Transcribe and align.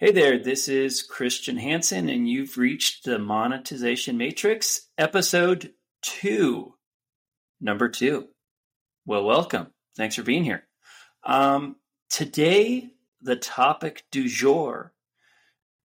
Hey 0.00 0.12
there, 0.12 0.38
this 0.38 0.66
is 0.66 1.02
Christian 1.02 1.58
Hansen, 1.58 2.08
and 2.08 2.26
you've 2.26 2.56
reached 2.56 3.04
the 3.04 3.18
Monetization 3.18 4.16
Matrix, 4.16 4.88
episode 4.96 5.74
two, 6.00 6.72
number 7.60 7.90
two. 7.90 8.28
Well, 9.04 9.24
welcome. 9.24 9.66
Thanks 9.98 10.14
for 10.14 10.22
being 10.22 10.42
here. 10.42 10.66
Um, 11.22 11.76
today, 12.08 12.88
the 13.20 13.36
topic 13.36 14.04
du 14.10 14.26
jour 14.26 14.94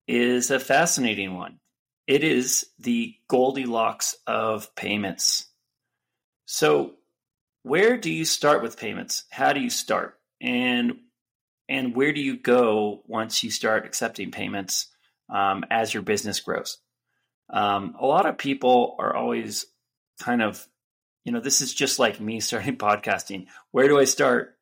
is 0.06 0.52
a 0.52 0.60
fascinating 0.60 1.34
one. 1.34 1.58
It 2.06 2.22
is 2.22 2.66
the 2.78 3.16
Goldilocks 3.26 4.14
of 4.28 4.76
payments. 4.76 5.48
So, 6.46 6.92
where 7.64 7.96
do 7.96 8.12
you 8.12 8.24
start 8.24 8.62
with 8.62 8.78
payments? 8.78 9.24
How 9.30 9.52
do 9.52 9.58
you 9.58 9.70
start? 9.70 10.20
And 10.40 10.98
and 11.68 11.96
where 11.96 12.12
do 12.12 12.20
you 12.20 12.36
go 12.36 13.02
once 13.06 13.42
you 13.42 13.50
start 13.50 13.86
accepting 13.86 14.30
payments 14.30 14.88
um, 15.32 15.64
as 15.70 15.94
your 15.94 16.02
business 16.02 16.40
grows? 16.40 16.78
Um, 17.50 17.94
a 18.00 18.06
lot 18.06 18.26
of 18.26 18.38
people 18.38 18.96
are 18.98 19.14
always 19.14 19.66
kind 20.20 20.42
of, 20.42 20.66
you 21.24 21.32
know, 21.32 21.40
this 21.40 21.60
is 21.60 21.72
just 21.74 21.98
like 21.98 22.20
me 22.20 22.40
starting 22.40 22.76
podcasting. 22.76 23.46
Where 23.70 23.88
do 23.88 23.98
I 23.98 24.04
start? 24.04 24.56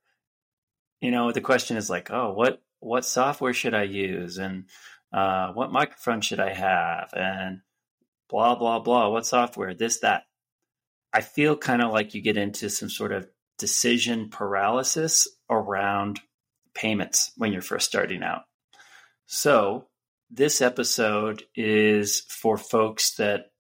You 1.01 1.11
know, 1.11 1.33
the 1.33 1.41
question 1.41 1.77
is 1.77 1.91
like, 1.91 2.11
oh, 2.11 2.33
what 2.33 2.63
what 2.79 3.05
software 3.05 3.53
should 3.53 3.75
I 3.75 3.85
use, 3.85 4.39
and 4.39 4.65
uh, 5.13 5.53
what 5.53 5.73
microphone 5.73 6.21
should 6.21 6.41
I 6.41 6.53
have, 6.53 7.11
and 7.13 7.61
blah 8.29 8.55
blah 8.55 8.79
blah. 8.79 9.09
What 9.09 9.27
software? 9.27 9.75
This 9.75 9.99
that. 10.01 10.25
I 11.13 11.21
feel 11.21 11.57
kind 11.57 11.83
of 11.83 11.93
like 11.93 12.15
you 12.15 12.23
get 12.23 12.39
into 12.39 12.71
some 12.71 12.89
sort 12.89 13.13
of 13.13 13.29
decision 13.59 14.31
paralysis 14.31 15.29
around 15.51 16.21
payments 16.75 17.33
when 17.37 17.53
you're 17.53 17.63
first 17.63 17.89
starting 17.89 18.23
out. 18.23 18.43
So, 19.27 19.89
this 20.31 20.61
episode 20.61 21.45
is 21.55 22.21
for 22.21 22.57
folks 22.57 23.17
that, 23.17 23.53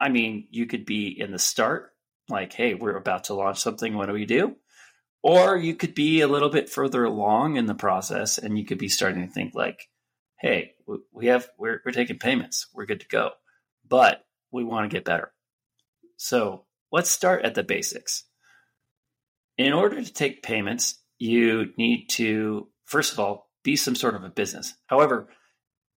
I 0.00 0.08
mean, 0.08 0.48
you 0.50 0.66
could 0.66 0.86
be 0.86 1.08
in 1.08 1.32
the 1.32 1.38
start, 1.38 1.92
like, 2.28 2.52
hey, 2.52 2.74
we're 2.74 2.96
about 2.96 3.24
to 3.24 3.34
launch 3.34 3.58
something. 3.58 3.94
What 3.94 4.06
do 4.06 4.12
we 4.12 4.24
do? 4.24 4.56
Or 5.22 5.56
you 5.56 5.74
could 5.74 5.94
be 5.94 6.20
a 6.20 6.28
little 6.28 6.50
bit 6.50 6.68
further 6.68 7.04
along 7.04 7.56
in 7.56 7.66
the 7.66 7.74
process 7.74 8.38
and 8.38 8.58
you 8.58 8.64
could 8.64 8.78
be 8.78 8.88
starting 8.88 9.26
to 9.26 9.32
think, 9.32 9.54
like, 9.54 9.88
hey, 10.38 10.74
we 11.12 11.26
have, 11.26 11.48
we're, 11.58 11.80
we're 11.84 11.92
taking 11.92 12.18
payments. 12.18 12.66
We're 12.74 12.86
good 12.86 13.00
to 13.00 13.08
go. 13.08 13.30
But 13.88 14.24
we 14.50 14.64
want 14.64 14.90
to 14.90 14.94
get 14.94 15.04
better. 15.04 15.32
So, 16.16 16.64
let's 16.90 17.10
start 17.10 17.44
at 17.44 17.54
the 17.54 17.62
basics. 17.62 18.24
In 19.56 19.72
order 19.72 20.02
to 20.02 20.12
take 20.12 20.42
payments, 20.42 20.98
you 21.24 21.72
need 21.78 22.08
to 22.08 22.68
first 22.84 23.14
of 23.14 23.18
all 23.18 23.48
be 23.62 23.76
some 23.76 23.94
sort 23.94 24.14
of 24.14 24.24
a 24.24 24.28
business. 24.28 24.74
However, 24.86 25.28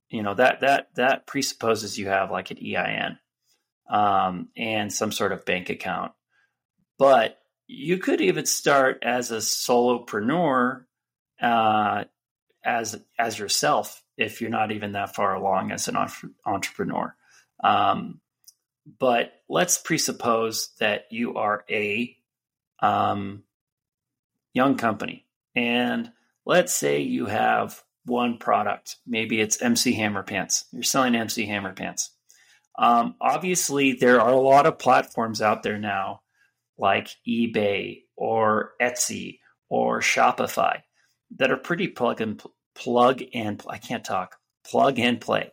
you 0.10 0.24
know 0.24 0.34
that 0.34 0.62
that 0.62 0.88
that 0.96 1.28
presupposes 1.28 1.98
you 1.98 2.08
have 2.08 2.32
like 2.32 2.50
an 2.50 2.58
EIN 2.58 3.20
um, 3.90 4.48
and 4.56 4.92
some 4.92 5.12
sort 5.12 5.34
of 5.34 5.44
bank 5.44 5.70
account. 5.70 6.14
But 6.98 7.40
you 7.68 7.98
could 7.98 8.22
even 8.22 8.46
start 8.46 9.00
as 9.04 9.32
a 9.32 9.38
solopreneur, 9.38 10.86
uh, 11.42 12.06
as 12.64 12.98
as 13.20 13.38
yourself 13.38 14.02
if 14.18 14.40
you're 14.40 14.50
not 14.50 14.72
even 14.72 14.94
that 14.94 15.14
far 15.14 15.36
along 15.36 15.72
as 15.72 15.90
an 15.90 15.98
entrepreneur. 16.46 17.14
Um, 17.62 18.22
but 18.98 19.34
let's 19.50 19.78
presuppose 19.78 20.70
that 20.80 21.08
you 21.12 21.36
are 21.36 21.66
a 21.70 22.16
um, 22.80 23.44
young 24.58 24.76
company. 24.76 25.26
And 25.56 26.12
let's 26.46 26.74
say 26.74 27.02
you 27.02 27.28
have 27.28 27.82
one 28.06 28.38
product, 28.38 28.98
maybe 29.06 29.40
it's 29.40 29.62
MC 29.62 29.94
Hammer 29.94 30.24
Pants. 30.24 30.66
You're 30.72 30.84
selling 30.84 31.16
MC 31.16 31.46
Hammer 31.46 31.74
Pants. 31.74 32.12
Um, 32.78 33.16
obviously, 33.22 33.94
there 33.94 34.20
are 34.20 34.32
a 34.32 34.40
lot 34.40 34.66
of 34.66 34.80
platforms 34.80 35.42
out 35.42 35.64
there 35.64 35.78
now, 35.80 36.22
like 36.78 37.10
eBay 37.28 38.04
or 38.16 38.72
Etsy 38.82 39.40
or 39.70 40.00
Shopify, 40.00 40.82
that 41.38 41.52
are 41.52 41.58
pretty 41.58 41.88
plug 41.88 42.22
and 42.22 42.42
plug 42.76 43.22
and 43.34 43.62
I 43.70 43.78
can't 43.78 44.06
talk 44.06 44.38
plug 44.66 45.00
and 45.00 45.20
play, 45.20 45.52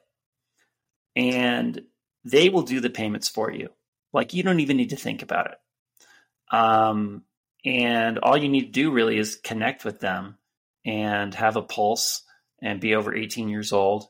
and 1.16 1.82
they 2.24 2.48
will 2.48 2.62
do 2.62 2.80
the 2.80 2.90
payments 2.90 3.28
for 3.28 3.50
you. 3.50 3.70
Like 4.12 4.34
you 4.34 4.42
don't 4.42 4.60
even 4.60 4.76
need 4.76 4.90
to 4.90 4.96
think 4.96 5.22
about 5.22 5.50
it. 5.50 6.56
Um, 6.56 7.24
and 7.64 8.18
all 8.18 8.36
you 8.36 8.48
need 8.48 8.66
to 8.66 8.72
do 8.72 8.90
really 8.90 9.18
is 9.18 9.36
connect 9.36 9.84
with 9.84 10.00
them 10.00 10.36
and 10.84 11.34
have 11.34 11.56
a 11.56 11.62
pulse 11.62 12.22
and 12.60 12.80
be 12.80 12.94
over 12.94 13.14
18 13.14 13.48
years 13.48 13.72
old. 13.72 14.06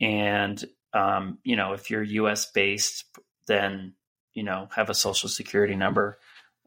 And, 0.00 0.62
um, 0.92 1.38
you 1.44 1.56
know, 1.56 1.72
if 1.72 1.90
you're 1.90 2.02
US 2.02 2.50
based, 2.50 3.04
then, 3.46 3.94
you 4.34 4.42
know, 4.42 4.68
have 4.74 4.90
a 4.90 4.94
social 4.94 5.28
security 5.28 5.76
number. 5.76 6.18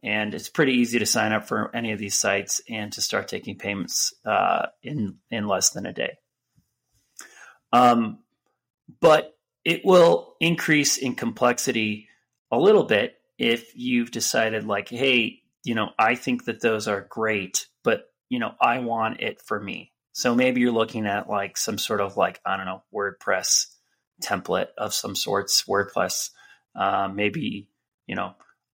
And 0.04 0.34
it's 0.34 0.50
pretty 0.50 0.74
easy 0.74 1.00
to 1.00 1.06
sign 1.06 1.32
up 1.32 1.48
for 1.48 1.74
any 1.76 1.92
of 1.92 2.00
these 2.00 2.20
sites 2.20 2.62
and 2.68 2.92
to 2.94 3.02
start 3.02 3.28
taking 3.28 3.58
payments 3.58 4.14
uh, 4.26 4.68
in, 4.82 5.18
in 5.30 5.48
less 5.48 5.72
than 5.72 5.86
a 5.86 5.94
day. 5.94 6.18
Um, 7.72 8.20
but 9.00 9.38
it 9.64 9.86
will 9.86 10.36
increase 10.40 10.98
in 10.98 11.16
complexity 11.16 12.08
a 12.52 12.58
little 12.58 12.84
bit 12.84 13.16
if 13.38 13.72
you've 13.76 14.12
decided, 14.12 14.66
like, 14.66 14.90
hey, 14.90 15.41
you 15.64 15.76
know, 15.76 15.90
I 15.98 16.16
think 16.16 16.46
that 16.46 16.62
those 16.62 16.88
are 16.88 17.08
great, 17.10 17.68
but 17.84 18.06
you 18.30 18.40
know, 18.40 18.54
I 18.60 18.80
want 18.80 19.22
it 19.22 19.42
for 19.42 19.60
me. 19.60 19.92
So 20.14 20.36
maybe 20.36 20.62
you're 20.62 20.72
looking 20.72 21.06
at 21.06 21.30
like 21.30 21.58
some 21.58 21.78
sort 21.78 22.02
of 22.02 22.18
like, 22.18 22.40
I 22.46 22.58
don't 22.58 22.66
know, 22.66 22.84
WordPress 22.94 23.68
template 24.24 24.68
of 24.78 24.94
some 24.94 25.16
sorts, 25.16 25.64
WordPress. 25.64 26.30
Uh, 26.76 27.10
maybe, 27.14 27.68
you 28.08 28.16
know, 28.16 28.34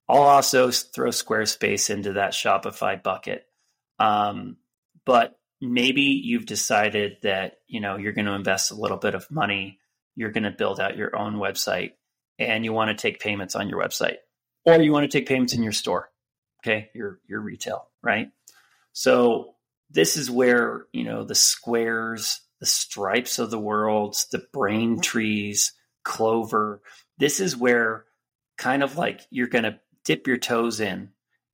I'll 0.09 0.23
also 0.23 0.71
throw 0.71 1.11
Squarespace 1.11 1.91
into 1.91 2.15
that 2.15 2.33
Shopify 2.33 3.03
bucket. 3.03 3.45
Um, 3.99 4.57
but 5.05 5.39
maybe 5.61 6.03
you've 6.03 6.47
decided 6.47 7.19
that, 7.23 7.59
you 7.67 7.81
know, 7.81 7.97
you're 7.97 8.13
going 8.13 8.27
to 8.27 8.33
invest 8.33 8.71
a 8.71 8.77
little 8.77 8.99
bit 8.99 9.15
of 9.15 9.31
money. 9.31 9.79
You're 10.17 10.33
going 10.33 10.45
to 10.45 10.51
build 10.51 10.81
out 10.81 10.97
your 10.97 11.17
own 11.17 11.35
website 11.37 11.93
and 12.39 12.65
you 12.65 12.73
want 12.73 12.97
to 12.97 13.01
take 13.01 13.21
payments 13.21 13.55
on 13.55 13.69
your 13.69 13.81
website 13.81 14.17
or 14.65 14.81
you 14.81 14.93
want 14.93 15.11
to 15.11 15.19
take 15.19 15.29
payments 15.29 15.55
in 15.55 15.63
your 15.63 15.73
store 15.73 16.11
okay 16.65 16.91
your 16.95 17.21
your 17.27 17.41
retail 17.41 17.89
right? 18.03 18.31
So 18.93 19.55
this 19.91 20.17
is 20.17 20.31
where 20.31 20.87
you 20.93 21.05
know 21.05 21.25
the 21.25 21.35
squares 21.35 22.41
the 22.61 22.67
stripes 22.67 23.39
of 23.39 23.51
the 23.51 23.59
world 23.59 24.17
the 24.33 24.45
brain 24.53 24.93
mm-hmm. 24.93 25.01
trees 25.01 25.73
clover 26.05 26.81
this 27.19 27.41
is 27.41 27.57
where 27.57 28.05
kind 28.57 28.83
of 28.83 28.97
like 28.97 29.23
you're 29.31 29.47
going 29.47 29.65
to 29.65 29.81
dip 30.05 30.27
your 30.27 30.37
toes 30.37 30.81
in 30.81 31.11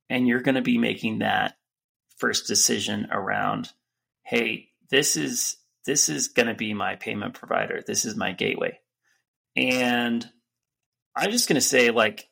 and 0.09 0.27
you're 0.27 0.41
going 0.41 0.55
to 0.55 0.61
be 0.61 0.77
making 0.77 1.19
that 1.19 1.55
first 2.17 2.47
decision 2.47 3.07
around 3.11 3.69
hey 4.23 4.69
this 4.89 5.15
is 5.15 5.57
this 5.85 6.09
is 6.09 6.27
going 6.27 6.47
to 6.47 6.53
be 6.53 6.75
my 6.75 6.95
payment 6.95 7.33
provider. 7.33 7.81
This 7.85 8.05
is 8.05 8.15
my 8.15 8.33
gateway. 8.33 8.79
And 9.55 10.29
i'm 11.15 11.31
just 11.31 11.49
going 11.49 11.59
to 11.59 11.61
say 11.61 11.91
like 11.91 12.29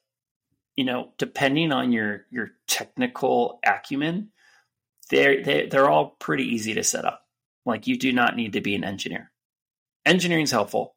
you 0.80 0.86
know, 0.86 1.12
depending 1.18 1.74
on 1.74 1.92
your 1.92 2.26
your 2.32 2.52
technical 2.66 3.60
acumen, 3.66 4.30
they're 5.10 5.44
they, 5.44 5.68
they're 5.68 5.90
all 5.90 6.16
pretty 6.22 6.46
easy 6.56 6.74
to 6.76 6.86
set 6.86 7.04
up. 7.04 7.22
Like 7.66 7.86
you 7.86 7.98
do 7.98 8.14
not 8.14 8.38
need 8.38 8.54
to 8.54 8.62
be 8.62 8.76
an 8.76 8.86
engineer. 8.86 9.30
Engineering 10.06 10.46
is 10.46 10.52
helpful, 10.52 10.96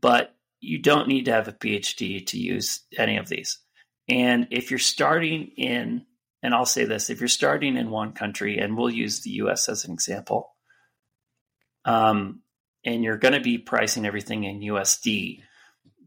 but 0.00 0.34
you 0.60 0.78
don't 0.78 1.08
need 1.08 1.26
to 1.26 1.32
have 1.32 1.46
a 1.46 1.52
PhD 1.52 2.24
to 2.28 2.38
use 2.38 2.86
any 2.96 3.18
of 3.18 3.28
these. 3.28 3.58
And 4.08 4.48
if 4.50 4.70
you're 4.70 4.78
starting 4.78 5.48
in, 5.58 6.06
and 6.42 6.54
I'll 6.54 6.64
say 6.64 6.86
this, 6.86 7.10
if 7.10 7.20
you're 7.20 7.28
starting 7.28 7.76
in 7.76 7.90
one 7.90 8.12
country, 8.12 8.60
and 8.60 8.78
we'll 8.78 8.88
use 8.88 9.20
the 9.20 9.32
US 9.42 9.68
as 9.68 9.84
an 9.84 9.92
example, 9.92 10.56
um, 11.84 12.40
and 12.82 13.04
you're 13.04 13.18
going 13.18 13.34
to 13.34 13.40
be 13.40 13.58
pricing 13.58 14.06
everything 14.06 14.44
in 14.44 14.60
USD, 14.60 15.42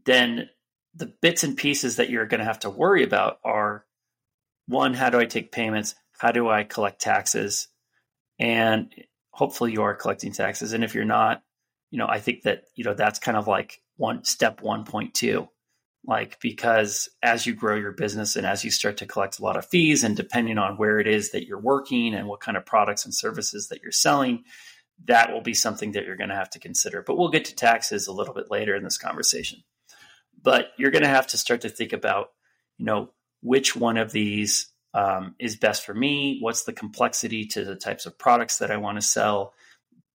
then 0.04 0.48
the 0.96 1.12
bits 1.20 1.44
and 1.44 1.56
pieces 1.56 1.96
that 1.96 2.10
you're 2.10 2.26
going 2.26 2.38
to 2.38 2.44
have 2.44 2.60
to 2.60 2.70
worry 2.70 3.04
about 3.04 3.38
are 3.44 3.84
one, 4.66 4.94
how 4.94 5.10
do 5.10 5.18
I 5.18 5.26
take 5.26 5.52
payments? 5.52 5.94
How 6.18 6.32
do 6.32 6.48
I 6.48 6.64
collect 6.64 7.00
taxes? 7.00 7.68
And 8.38 8.92
hopefully 9.30 9.72
you 9.72 9.82
are 9.82 9.94
collecting 9.94 10.32
taxes. 10.32 10.72
And 10.72 10.82
if 10.82 10.94
you're 10.94 11.04
not, 11.04 11.42
you 11.90 11.98
know, 11.98 12.06
I 12.08 12.18
think 12.18 12.42
that, 12.42 12.64
you 12.74 12.84
know, 12.84 12.94
that's 12.94 13.18
kind 13.18 13.36
of 13.36 13.46
like 13.46 13.82
one 13.96 14.24
step 14.24 14.60
1.2. 14.60 15.48
Like, 16.08 16.40
because 16.40 17.08
as 17.22 17.46
you 17.46 17.54
grow 17.54 17.74
your 17.74 17.92
business 17.92 18.36
and 18.36 18.46
as 18.46 18.64
you 18.64 18.70
start 18.70 18.98
to 18.98 19.06
collect 19.06 19.38
a 19.38 19.42
lot 19.42 19.56
of 19.56 19.66
fees, 19.66 20.04
and 20.04 20.16
depending 20.16 20.56
on 20.56 20.76
where 20.76 21.00
it 21.00 21.08
is 21.08 21.32
that 21.32 21.46
you're 21.46 21.60
working 21.60 22.14
and 22.14 22.28
what 22.28 22.40
kind 22.40 22.56
of 22.56 22.64
products 22.64 23.04
and 23.04 23.14
services 23.14 23.68
that 23.68 23.82
you're 23.82 23.92
selling, 23.92 24.44
that 25.06 25.32
will 25.32 25.40
be 25.40 25.54
something 25.54 25.92
that 25.92 26.06
you're 26.06 26.16
going 26.16 26.30
to 26.30 26.36
have 26.36 26.50
to 26.50 26.60
consider. 26.60 27.02
But 27.02 27.18
we'll 27.18 27.28
get 27.28 27.44
to 27.46 27.54
taxes 27.54 28.06
a 28.06 28.12
little 28.12 28.34
bit 28.34 28.50
later 28.50 28.74
in 28.76 28.84
this 28.84 28.98
conversation 28.98 29.62
but 30.46 30.70
you're 30.78 30.90
going 30.90 31.02
to 31.02 31.08
have 31.08 31.26
to 31.26 31.36
start 31.36 31.60
to 31.62 31.68
think 31.68 31.92
about, 31.92 32.30
you 32.78 32.86
know, 32.86 33.10
which 33.42 33.76
one 33.76 33.98
of 33.98 34.12
these 34.12 34.72
um, 34.94 35.34
is 35.38 35.56
best 35.56 35.84
for 35.84 35.92
me? 35.92 36.38
What's 36.40 36.64
the 36.64 36.72
complexity 36.72 37.44
to 37.48 37.64
the 37.64 37.76
types 37.76 38.06
of 38.06 38.16
products 38.16 38.58
that 38.58 38.70
I 38.70 38.78
want 38.78 38.96
to 38.96 39.02
sell? 39.02 39.52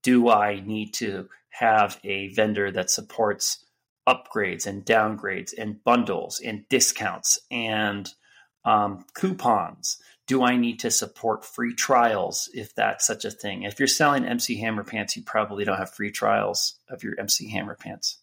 do 0.03 0.29
I 0.29 0.61
need 0.61 0.93
to 0.95 1.29
have 1.49 1.99
a 2.03 2.29
vendor 2.29 2.71
that 2.71 2.89
supports 2.89 3.65
upgrades 4.07 4.65
and 4.65 4.85
downgrades 4.85 5.53
and 5.57 5.83
bundles 5.83 6.39
and 6.43 6.67
discounts 6.69 7.39
and 7.49 8.09
um, 8.65 9.05
coupons? 9.13 9.97
Do 10.27 10.43
I 10.43 10.55
need 10.55 10.79
to 10.79 10.91
support 10.91 11.45
free 11.45 11.73
trials 11.73 12.49
if 12.53 12.73
that's 12.73 13.05
such 13.05 13.25
a 13.25 13.31
thing? 13.31 13.63
If 13.63 13.79
you're 13.79 13.87
selling 13.87 14.25
MC 14.25 14.55
Hammer 14.59 14.83
pants, 14.83 15.15
you 15.15 15.23
probably 15.23 15.65
don't 15.65 15.77
have 15.77 15.93
free 15.93 16.11
trials 16.11 16.79
of 16.89 17.03
your 17.03 17.19
MC 17.19 17.49
Hammer 17.49 17.75
pants. 17.75 18.20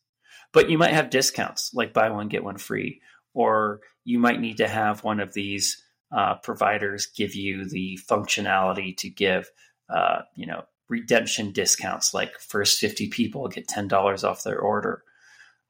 But 0.53 0.71
you 0.71 0.79
might 0.79 0.95
have 0.95 1.11
discounts 1.11 1.73
like 1.75 1.93
buy 1.93 2.11
one, 2.11 2.29
get 2.29 2.45
one 2.45 2.59
free, 2.59 3.01
or 3.35 3.81
you 4.05 4.19
might 4.19 4.41
need 4.41 4.59
to 4.59 4.69
have 4.69 5.05
one 5.05 5.21
of 5.21 5.35
these 5.35 5.83
uh, 6.11 6.37
providers 6.37 7.07
give 7.07 7.35
you 7.35 7.69
the 7.69 7.99
functionality 8.09 8.97
to 8.97 9.11
give, 9.11 9.51
uh, 9.91 10.23
you 10.35 10.47
know, 10.47 10.65
redemption 10.89 11.53
discounts 11.53 12.15
like 12.15 12.39
first 12.41 12.79
50 12.79 13.09
people 13.09 13.47
get 13.49 13.69
$10 13.69 14.25
off 14.25 14.43
their 14.43 14.59
order. 14.59 15.03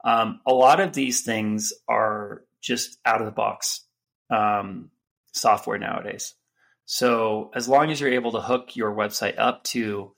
Um, 0.05 0.41
a 0.47 0.53
lot 0.53 0.79
of 0.81 0.93
these 0.93 1.23
things 1.23 1.73
are 1.89 2.45
just 2.61 2.99
out 3.05 3.21
of 3.21 3.27
the 3.27 3.33
box 3.33 3.85
um, 4.31 4.91
software 5.33 5.79
nowadays. 5.79 6.35
So 6.85 7.51
as 7.55 7.69
long 7.69 7.91
as 7.91 8.01
you're 8.01 8.13
able 8.13 8.33
to 8.33 8.41
hook 8.41 8.77
your 8.77 8.95
website 8.95 9.39
up 9.39 9.65
to 9.65 10.13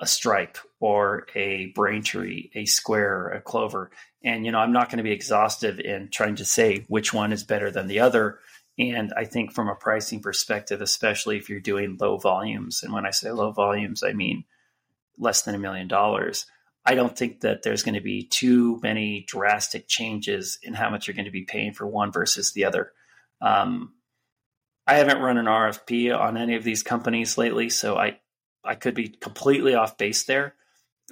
a 0.00 0.06
Stripe 0.06 0.58
or 0.80 1.26
a 1.34 1.66
Braintree, 1.66 2.50
a 2.54 2.64
Square, 2.64 3.28
a 3.28 3.40
Clover, 3.40 3.90
and 4.24 4.44
you 4.44 4.50
know 4.50 4.58
I'm 4.58 4.72
not 4.72 4.88
going 4.88 4.98
to 4.98 5.04
be 5.04 5.12
exhaustive 5.12 5.78
in 5.78 6.08
trying 6.08 6.36
to 6.36 6.44
say 6.44 6.84
which 6.88 7.12
one 7.14 7.32
is 7.32 7.44
better 7.44 7.70
than 7.70 7.86
the 7.86 8.00
other. 8.00 8.40
And 8.78 9.12
I 9.14 9.26
think 9.26 9.52
from 9.52 9.68
a 9.68 9.74
pricing 9.74 10.20
perspective, 10.20 10.80
especially 10.80 11.36
if 11.36 11.50
you're 11.50 11.60
doing 11.60 11.98
low 12.00 12.16
volumes, 12.16 12.82
and 12.82 12.92
when 12.92 13.04
I 13.04 13.10
say 13.10 13.30
low 13.30 13.52
volumes, 13.52 14.02
I 14.02 14.14
mean 14.14 14.44
less 15.18 15.42
than 15.42 15.54
a 15.54 15.58
million 15.58 15.86
dollars. 15.86 16.46
I 16.84 16.94
don't 16.94 17.16
think 17.16 17.42
that 17.42 17.62
there's 17.62 17.82
going 17.82 17.94
to 17.94 18.00
be 18.00 18.24
too 18.24 18.80
many 18.82 19.26
drastic 19.28 19.86
changes 19.86 20.58
in 20.62 20.72
how 20.72 20.88
much 20.88 21.06
you're 21.06 21.14
going 21.14 21.26
to 21.26 21.30
be 21.30 21.42
paying 21.42 21.74
for 21.74 21.86
one 21.86 22.10
versus 22.10 22.52
the 22.52 22.64
other. 22.64 22.92
Um, 23.42 23.92
I 24.86 24.94
haven't 24.94 25.20
run 25.20 25.36
an 25.36 25.44
RFP 25.44 26.18
on 26.18 26.38
any 26.38 26.56
of 26.56 26.64
these 26.64 26.82
companies 26.82 27.36
lately, 27.36 27.68
so 27.68 27.98
I 27.98 28.18
I 28.64 28.74
could 28.74 28.94
be 28.94 29.08
completely 29.08 29.74
off 29.74 29.98
base 29.98 30.24
there. 30.24 30.54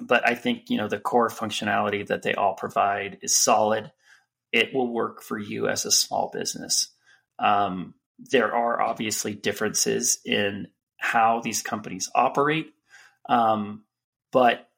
But 0.01 0.27
I 0.29 0.35
think 0.35 0.71
you 0.71 0.77
know 0.77 0.89
the 0.89 1.01
core 1.01 1.29
functionality 1.29 2.07
that 2.07 2.23
they 2.23 2.35
all 2.35 2.55
provide 2.55 3.19
is 3.23 3.35
solid. 3.35 3.91
It 4.53 4.73
will 4.73 4.93
work 4.93 5.23
for 5.23 5.39
you 5.39 5.69
as 5.69 5.85
a 5.85 5.91
small 5.91 6.31
business. 6.33 6.89
Um, 7.39 7.95
there 8.19 8.55
are 8.55 8.81
obviously 8.81 9.35
differences 9.35 10.19
in 10.25 10.69
how 10.99 11.41
these 11.41 11.63
companies 11.63 12.11
operate, 12.15 12.73
um, 13.29 13.85
but 14.33 14.69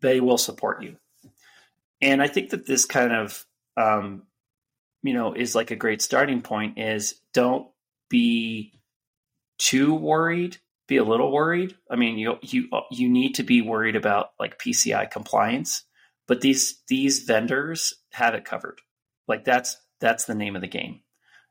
they 0.00 0.20
will 0.20 0.38
support 0.38 0.82
you. 0.82 0.96
And 2.00 2.22
I 2.22 2.28
think 2.28 2.50
that 2.50 2.66
this 2.66 2.84
kind 2.84 3.12
of, 3.12 3.44
um, 3.76 4.24
you 5.02 5.14
know, 5.14 5.32
is 5.34 5.54
like 5.54 5.70
a 5.70 5.76
great 5.76 6.02
starting 6.02 6.42
point. 6.42 6.78
Is 6.78 7.20
don't 7.32 7.68
be 8.08 8.80
too 9.58 9.94
worried. 9.94 10.58
Be 10.86 10.98
a 10.98 11.04
little 11.04 11.32
worried. 11.32 11.76
I 11.90 11.96
mean, 11.96 12.18
you 12.18 12.38
you 12.42 12.68
you 12.90 13.08
need 13.08 13.36
to 13.36 13.42
be 13.42 13.62
worried 13.62 13.96
about 13.96 14.32
like 14.38 14.58
PCI 14.58 15.10
compliance, 15.10 15.84
but 16.26 16.40
these 16.40 16.82
these 16.88 17.20
vendors 17.20 17.94
have 18.12 18.34
it 18.34 18.44
covered. 18.44 18.80
Like 19.26 19.44
that's 19.44 19.78
that's 20.00 20.26
the 20.26 20.34
name 20.34 20.56
of 20.56 20.62
the 20.62 20.68
game 20.68 21.00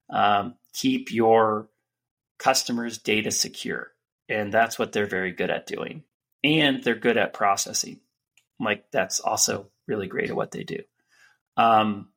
um, 0.10 0.56
keep 0.74 1.12
your 1.12 1.70
customers' 2.38 2.98
data 2.98 3.32
secure. 3.32 3.92
And 4.30 4.54
that's 4.54 4.80
what 4.80 4.92
they're 4.92 5.08
very 5.08 5.32
good 5.32 5.50
at 5.50 5.68
doing. 5.68 6.04
And 6.44 6.84
they're 6.84 6.96
good 6.96 7.18
at 7.18 7.34
processing. 7.34 8.00
Like 8.60 8.86
that's 8.92 9.20
also 9.20 9.70
really 9.88 10.08
great 10.08 10.30
at 10.30 10.36
what 10.36 10.52
they 10.52 10.64
do. 10.64 10.80
Um, 11.58 12.10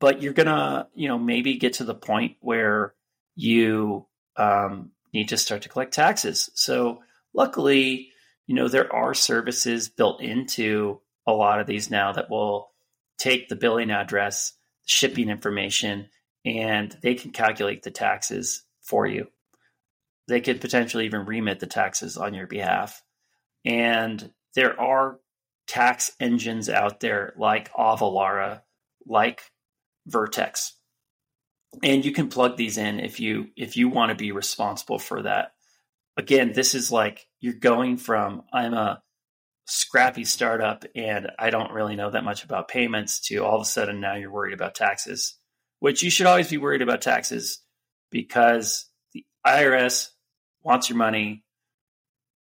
but 0.00 0.20
you're 0.20 0.32
gonna, 0.32 0.88
you 0.94 1.08
know, 1.08 1.18
maybe 1.18 1.58
get 1.58 1.74
to 1.74 1.84
the 1.84 1.94
point 1.94 2.36
where 2.40 2.94
you 3.34 4.06
um, 4.36 4.90
need 5.16 5.28
to 5.30 5.36
start 5.36 5.62
to 5.62 5.68
collect 5.68 5.94
taxes. 5.94 6.50
So 6.54 7.02
luckily, 7.34 8.10
you 8.46 8.54
know, 8.54 8.68
there 8.68 8.92
are 8.92 9.14
services 9.14 9.88
built 9.88 10.20
into 10.20 11.00
a 11.26 11.32
lot 11.32 11.60
of 11.60 11.66
these 11.66 11.90
now 11.90 12.12
that 12.12 12.30
will 12.30 12.68
take 13.18 13.48
the 13.48 13.56
billing 13.56 13.90
address, 13.90 14.52
shipping 14.84 15.28
information, 15.28 16.08
and 16.44 16.96
they 17.02 17.14
can 17.14 17.32
calculate 17.32 17.82
the 17.82 17.90
taxes 17.90 18.62
for 18.82 19.06
you. 19.06 19.26
They 20.28 20.40
could 20.40 20.60
potentially 20.60 21.06
even 21.06 21.24
remit 21.24 21.60
the 21.60 21.66
taxes 21.66 22.16
on 22.16 22.34
your 22.34 22.46
behalf. 22.46 23.02
And 23.64 24.32
there 24.54 24.78
are 24.80 25.18
tax 25.66 26.12
engines 26.20 26.68
out 26.68 27.00
there 27.00 27.32
like 27.36 27.72
Avalara, 27.72 28.62
like 29.06 29.42
Vertex. 30.06 30.74
And 31.82 32.04
you 32.04 32.12
can 32.12 32.28
plug 32.28 32.56
these 32.56 32.78
in 32.78 33.00
if 33.00 33.20
you 33.20 33.48
if 33.56 33.76
you 33.76 33.88
want 33.88 34.10
to 34.10 34.14
be 34.16 34.32
responsible 34.32 34.98
for 34.98 35.22
that. 35.22 35.52
Again, 36.16 36.52
this 36.52 36.74
is 36.74 36.90
like 36.90 37.26
you're 37.40 37.54
going 37.54 37.96
from 37.98 38.42
I'm 38.52 38.72
a 38.72 39.02
scrappy 39.66 40.24
startup 40.24 40.84
and 40.94 41.30
I 41.38 41.50
don't 41.50 41.72
really 41.72 41.96
know 41.96 42.10
that 42.10 42.24
much 42.24 42.44
about 42.44 42.68
payments 42.68 43.20
to 43.28 43.44
all 43.44 43.56
of 43.56 43.62
a 43.62 43.64
sudden 43.64 44.00
now 44.00 44.14
you're 44.14 44.30
worried 44.30 44.54
about 44.54 44.76
taxes 44.76 45.36
which 45.80 46.02
you 46.02 46.10
should 46.10 46.26
always 46.26 46.48
be 46.48 46.56
worried 46.56 46.82
about 46.82 47.02
taxes 47.02 47.60
because 48.10 48.88
the 49.12 49.24
IRS 49.46 50.08
wants 50.62 50.88
your 50.88 50.98
money. 50.98 51.44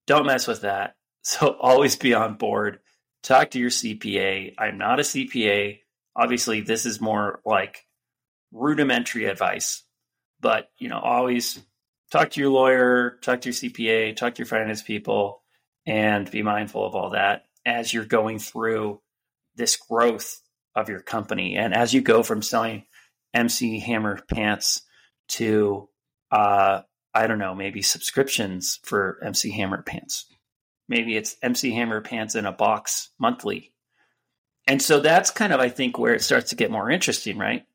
Don't 0.08 0.26
mess 0.26 0.48
with 0.48 0.62
that. 0.62 0.96
So 1.26 1.56
always 1.58 1.96
be 1.96 2.14
on 2.14 2.36
board. 2.36 2.80
Talk 3.22 3.52
to 3.52 3.60
your 3.60 3.70
CPA. 3.70 4.56
I'm 4.60 4.78
not 4.78 5.00
a 5.00 5.04
CPA. 5.04 5.80
Obviously, 6.18 6.60
this 6.60 6.86
is 6.86 7.00
more 7.00 7.40
like 7.46 7.86
rudimentary 8.54 9.26
advice, 9.26 9.84
but 10.40 10.70
you 10.78 10.88
know, 10.88 11.00
always 11.00 11.60
talk 12.12 12.30
to 12.32 12.40
your 12.40 12.52
lawyer, 12.52 13.18
talk 13.22 13.42
to 13.42 13.50
your 13.50 13.54
CPA, 13.54 14.16
talk 14.16 14.36
to 14.36 14.40
your 14.40 14.46
finance 14.46 14.82
people, 14.82 15.42
and 15.86 16.30
be 16.30 16.44
mindful 16.44 16.86
of 16.86 16.96
all 16.96 17.10
that 17.12 17.46
as 17.66 17.94
you're 17.94 18.06
going 18.06 18.40
through 18.40 19.02
this 19.56 19.76
growth 19.76 20.42
of 20.76 20.90
your 20.90 21.02
company. 21.02 21.56
And 21.56 21.74
as 21.74 21.94
you 21.94 22.02
go 22.02 22.24
from 22.24 22.42
selling 22.42 22.86
MC 23.34 23.80
Hammer 23.80 24.20
pants 24.30 24.82
to 25.30 25.90
uh, 26.32 26.82
I 27.14 27.28
don't 27.28 27.38
know, 27.38 27.54
maybe 27.54 27.82
subscriptions 27.82 28.80
for 28.84 29.20
MC 29.24 29.52
Hammer 29.52 29.84
pants. 29.84 30.26
Maybe 30.90 31.16
it's 31.16 31.36
MC 31.42 31.72
Hammer 31.72 32.02
pants 32.02 32.36
in 32.36 32.46
a 32.46 32.52
box 32.52 33.10
monthly. 33.20 33.72
And 34.66 34.82
so 34.82 35.00
that's 35.00 35.30
kind 35.30 35.54
of 35.54 35.60
I 35.60 35.70
think 35.70 36.00
where 36.00 36.16
it 36.16 36.24
starts 36.24 36.50
to 36.50 36.56
get 36.56 36.72
more 36.72 36.90
interesting, 36.90 37.38
right? 37.38 37.66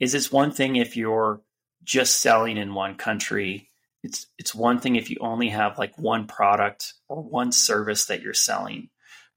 Is 0.00 0.14
it's 0.14 0.32
one 0.32 0.50
thing 0.50 0.76
if 0.76 0.96
you're 0.96 1.42
just 1.84 2.20
selling 2.20 2.56
in 2.56 2.74
one 2.74 2.96
country. 2.96 3.68
It's 4.02 4.26
it's 4.38 4.54
one 4.54 4.80
thing 4.80 4.96
if 4.96 5.10
you 5.10 5.18
only 5.20 5.50
have 5.50 5.78
like 5.78 5.98
one 5.98 6.26
product 6.26 6.94
or 7.08 7.22
one 7.22 7.52
service 7.52 8.06
that 8.06 8.22
you're 8.22 8.34
selling. 8.34 8.88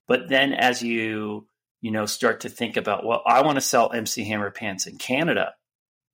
But 0.06 0.28
then 0.28 0.52
as 0.52 0.82
you, 0.82 1.46
you 1.80 1.90
know, 1.90 2.06
start 2.06 2.40
to 2.40 2.48
think 2.48 2.76
about, 2.76 3.04
well, 3.04 3.22
I 3.26 3.42
want 3.42 3.56
to 3.56 3.62
sell 3.62 3.92
MC 3.92 4.24
Hammer 4.24 4.50
pants 4.50 4.86
in 4.86 4.96
Canada 4.96 5.54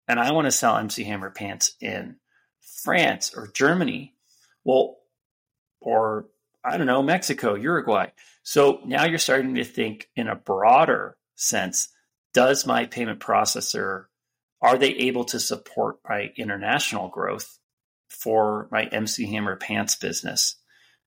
and 0.08 0.18
I 0.18 0.32
want 0.32 0.46
to 0.46 0.52
sell 0.52 0.76
MC 0.76 1.04
Hammer 1.04 1.30
pants 1.30 1.72
in 1.80 2.16
France 2.82 3.32
or 3.34 3.48
Germany, 3.52 4.14
well, 4.64 4.96
or 5.80 6.26
I 6.64 6.76
don't 6.76 6.86
know, 6.86 7.02
Mexico, 7.02 7.54
Uruguay. 7.54 8.08
So 8.42 8.80
now 8.84 9.04
you're 9.04 9.18
starting 9.18 9.54
to 9.56 9.64
think 9.64 10.08
in 10.16 10.28
a 10.28 10.34
broader 10.34 11.16
sense 11.36 11.88
does 12.32 12.66
my 12.66 12.86
payment 12.86 13.20
processor, 13.20 14.06
are 14.62 14.76
they 14.76 14.90
able 14.90 15.24
to 15.24 15.40
support 15.40 15.98
my 16.08 16.30
international 16.36 17.08
growth 17.08 17.58
for 18.08 18.68
my 18.70 18.84
MC 18.84 19.26
Hammer 19.26 19.56
pants 19.56 19.96
business? 19.96 20.56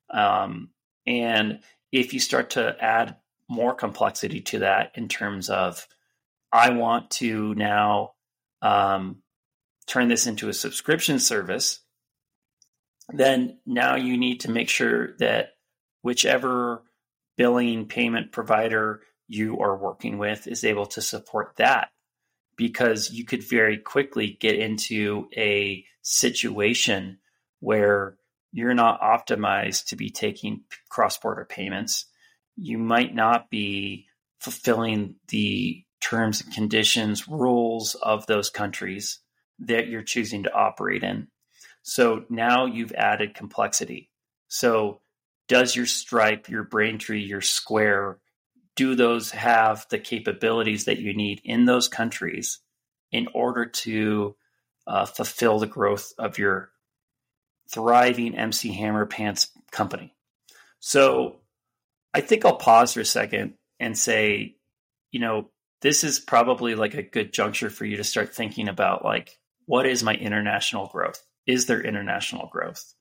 Um, 0.10 0.70
and 1.06 1.60
if 1.92 2.14
you 2.14 2.20
start 2.20 2.52
to 2.52 2.76
add 2.80 3.18
more 3.50 3.76
complexity 3.76 4.42
to 4.42 4.60
that 4.60 4.92
in 4.96 5.08
terms 5.08 5.50
of, 5.50 5.88
I 6.52 6.72
want 6.72 7.12
to 7.12 7.54
now 7.56 8.14
um, 8.62 9.22
turn 9.88 10.08
this 10.08 10.28
into 10.28 10.50
a 10.50 10.54
subscription 10.54 11.20
service, 11.20 11.80
then 13.10 13.60
now 13.66 13.96
you 13.96 14.18
need 14.18 14.42
to 14.42 14.52
make 14.52 14.70
sure 14.70 15.16
that 15.18 15.50
whichever 16.02 16.84
billing 17.38 17.88
payment 17.88 18.32
provider 18.32 19.02
you 19.28 19.60
are 19.60 19.78
working 19.78 20.18
with 20.18 20.48
is 20.48 20.64
able 20.64 20.86
to 20.86 21.02
support 21.02 21.56
that 21.58 21.90
because 22.56 23.12
you 23.12 23.26
could 23.26 23.44
very 23.44 23.78
quickly 23.78 24.38
get 24.40 24.58
into 24.58 25.28
a 25.36 25.86
situation 26.02 27.20
where 27.60 28.18
you're 28.52 28.74
not 28.74 29.02
optimized 29.02 29.88
to 29.88 29.96
be 29.96 30.10
taking 30.10 30.62
cross 30.90 31.18
border 31.18 31.46
payments. 31.46 32.06
You 32.56 32.78
might 32.78 33.16
not 33.16 33.50
be 33.50 34.08
fulfilling 34.40 35.16
the 35.30 35.84
terms 36.02 36.42
and 36.42 36.54
conditions, 36.54 37.28
rules 37.28 37.96
of 37.96 38.28
those 38.28 38.50
countries 38.50 39.20
that 39.60 39.88
you're 39.88 40.04
choosing 40.04 40.44
to 40.44 40.54
operate 40.54 41.04
in. 41.04 41.28
So 41.82 42.26
now 42.30 42.66
you've 42.66 42.92
added 42.94 43.34
complexity. 43.34 44.10
So 44.48 45.00
does 45.48 45.76
your 45.76 45.86
Stripe, 45.86 46.50
your 46.50 46.64
Braintree, 46.64 47.22
your 47.22 47.42
Square, 47.42 48.20
do 48.76 48.96
those 48.96 49.32
have 49.32 49.86
the 49.90 50.00
capabilities 50.00 50.86
that 50.86 51.00
you 51.00 51.14
need 51.14 51.42
in 51.44 51.66
those 51.66 51.88
countries 51.88 52.60
in 53.12 53.28
order 53.34 53.66
to 53.66 54.36
uh, 54.88 55.06
fulfill 55.06 55.60
the 55.60 55.68
growth 55.68 56.14
of 56.18 56.38
your 56.38 56.72
thriving 57.72 58.36
MC 58.36 58.74
Hammer 58.74 59.06
Pants 59.06 59.50
company? 59.72 60.16
So 60.80 61.38
I 62.14 62.22
think 62.22 62.46
I'll 62.46 62.58
pause 62.58 62.94
for 62.94 63.02
a 63.02 63.06
second 63.06 63.54
and 63.80 63.98
say, 63.98 64.56
you 65.12 65.20
know, 65.20 65.50
this 65.82 66.04
is 66.04 66.20
probably 66.20 66.76
like 66.76 66.94
a 66.94 67.04
good 67.04 67.34
juncture 67.34 67.70
for 67.70 67.86
you 67.86 67.98
to 67.98 68.04
start 68.04 68.34
thinking 68.34 68.70
about 68.70 69.04
like, 69.04 69.38
what 69.66 69.86
is 69.86 70.04
my 70.04 70.14
international 70.14 70.88
growth? 70.88 71.24
Is 71.46 71.66
there 71.66 71.82
international 71.82 72.48
growth? 72.52 72.94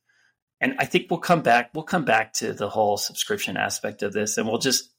And 0.61 0.77
I 0.79 0.85
think 0.85 1.07
we'll 1.11 1.21
come 1.21 1.43
back, 1.43 1.71
we'll 1.75 1.85
come 1.85 2.05
back 2.05 2.35
to 2.35 2.53
the 2.53 2.69
whole 2.69 2.97
subscription 2.97 3.57
aspect 3.57 4.03
of 4.03 4.13
this 4.13 4.39
and 4.39 4.47
we'll 4.47 4.59
just 4.59 4.91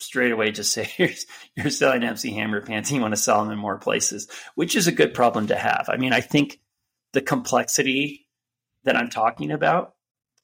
straight 0.00 0.32
away 0.32 0.50
just 0.50 0.72
say, 0.72 0.84
Here's, 0.96 1.26
you're 1.56 1.70
selling 1.70 2.02
MC 2.02 2.32
Hammer 2.32 2.60
pants 2.60 2.90
and 2.90 2.96
you 2.96 3.02
want 3.02 3.14
to 3.14 3.20
sell 3.20 3.42
them 3.42 3.52
in 3.52 3.58
more 3.58 3.78
places, 3.78 4.28
which 4.54 4.74
is 4.74 4.86
a 4.86 4.92
good 4.92 5.14
problem 5.14 5.48
to 5.48 5.56
have. 5.56 5.88
I 5.88 5.96
mean, 5.96 6.12
I 6.12 6.20
think 6.20 6.60
the 7.12 7.22
complexity 7.22 8.26
that 8.84 8.96
I'm 8.96 9.10
talking 9.10 9.50
about, 9.50 9.94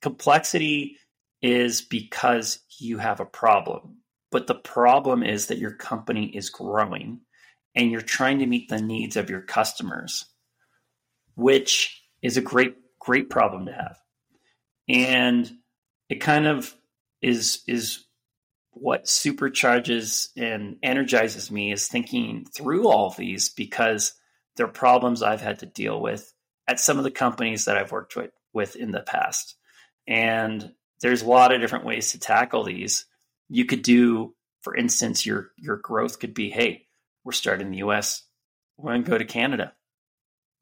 complexity 0.02 0.98
is 1.42 1.82
because 1.82 2.58
you 2.78 2.98
have 2.98 3.20
a 3.20 3.26
problem. 3.26 3.98
But 4.30 4.46
the 4.46 4.54
problem 4.54 5.22
is 5.22 5.46
that 5.46 5.58
your 5.58 5.72
company 5.72 6.26
is 6.26 6.50
growing 6.50 7.20
and 7.74 7.90
you're 7.90 8.00
trying 8.00 8.40
to 8.40 8.46
meet 8.46 8.68
the 8.68 8.80
needs 8.80 9.16
of 9.16 9.30
your 9.30 9.42
customers, 9.42 10.24
which 11.36 12.02
is 12.22 12.36
a 12.36 12.42
great, 12.42 12.74
great 12.98 13.30
problem 13.30 13.66
to 13.66 13.72
have. 13.72 13.96
And 14.88 15.50
it 16.08 16.16
kind 16.16 16.46
of 16.46 16.74
is, 17.22 17.62
is 17.66 18.05
what 18.78 19.06
supercharges 19.06 20.28
and 20.36 20.76
energizes 20.82 21.50
me 21.50 21.72
is 21.72 21.88
thinking 21.88 22.44
through 22.44 22.88
all 22.88 23.08
these 23.10 23.48
because 23.48 24.12
they're 24.54 24.68
problems 24.68 25.22
I've 25.22 25.40
had 25.40 25.60
to 25.60 25.66
deal 25.66 25.98
with 25.98 26.30
at 26.68 26.78
some 26.78 26.98
of 26.98 27.04
the 27.04 27.10
companies 27.10 27.64
that 27.64 27.78
I've 27.78 27.90
worked 27.90 28.16
with, 28.16 28.32
with 28.52 28.76
in 28.76 28.90
the 28.90 29.00
past. 29.00 29.56
And 30.06 30.72
there's 31.00 31.22
a 31.22 31.26
lot 31.26 31.52
of 31.52 31.60
different 31.62 31.86
ways 31.86 32.12
to 32.12 32.18
tackle 32.18 32.64
these. 32.64 33.06
You 33.48 33.64
could 33.64 33.82
do, 33.82 34.34
for 34.60 34.76
instance, 34.76 35.24
your 35.24 35.52
your 35.56 35.76
growth 35.76 36.18
could 36.18 36.34
be, 36.34 36.50
hey, 36.50 36.86
we're 37.24 37.32
starting 37.32 37.68
in 37.68 37.72
the 37.72 37.78
US. 37.78 38.24
We're 38.76 38.92
gonna 38.92 39.04
go 39.04 39.16
to 39.16 39.24
Canada. 39.24 39.72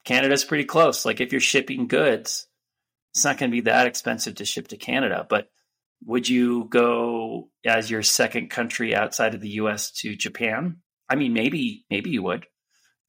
Canada's 0.05 0.45
pretty 0.45 0.65
close. 0.65 1.03
Like 1.03 1.19
if 1.19 1.33
you're 1.33 1.41
shipping 1.41 1.87
goods, 1.87 2.47
it's 3.13 3.25
not 3.25 3.37
gonna 3.37 3.51
be 3.51 3.61
that 3.61 3.87
expensive 3.87 4.35
to 4.35 4.45
ship 4.45 4.69
to 4.69 4.77
Canada. 4.77 5.25
But 5.29 5.49
would 6.05 6.29
you 6.29 6.65
go 6.69 7.49
as 7.65 7.89
your 7.89 8.03
second 8.03 8.49
country 8.49 8.95
outside 8.95 9.33
of 9.33 9.41
the 9.41 9.49
US 9.49 9.91
to 10.01 10.15
Japan? 10.15 10.77
I 11.09 11.15
mean, 11.15 11.33
maybe 11.33 11.85
maybe 11.89 12.11
you 12.11 12.23
would. 12.23 12.45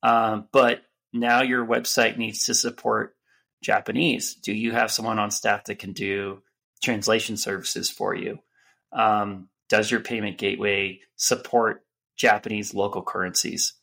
Um, 0.02 0.48
but 0.52 0.80
now 1.12 1.42
your 1.42 1.64
website 1.66 2.16
needs 2.16 2.44
to 2.44 2.54
support 2.54 3.14
Japanese. 3.62 4.34
Do 4.34 4.52
you 4.52 4.72
have 4.72 4.90
someone 4.90 5.18
on 5.18 5.30
staff 5.30 5.64
that 5.64 5.78
can 5.78 5.92
do 5.92 6.42
translation 6.82 7.36
services 7.36 7.90
for 7.90 8.14
you? 8.14 8.38
Um, 8.92 9.48
does 9.68 9.90
your 9.90 10.00
payment 10.00 10.38
gateway 10.38 11.00
support 11.16 11.82
Japanese 12.16 12.74
local 12.74 13.02
currencies? 13.02 13.74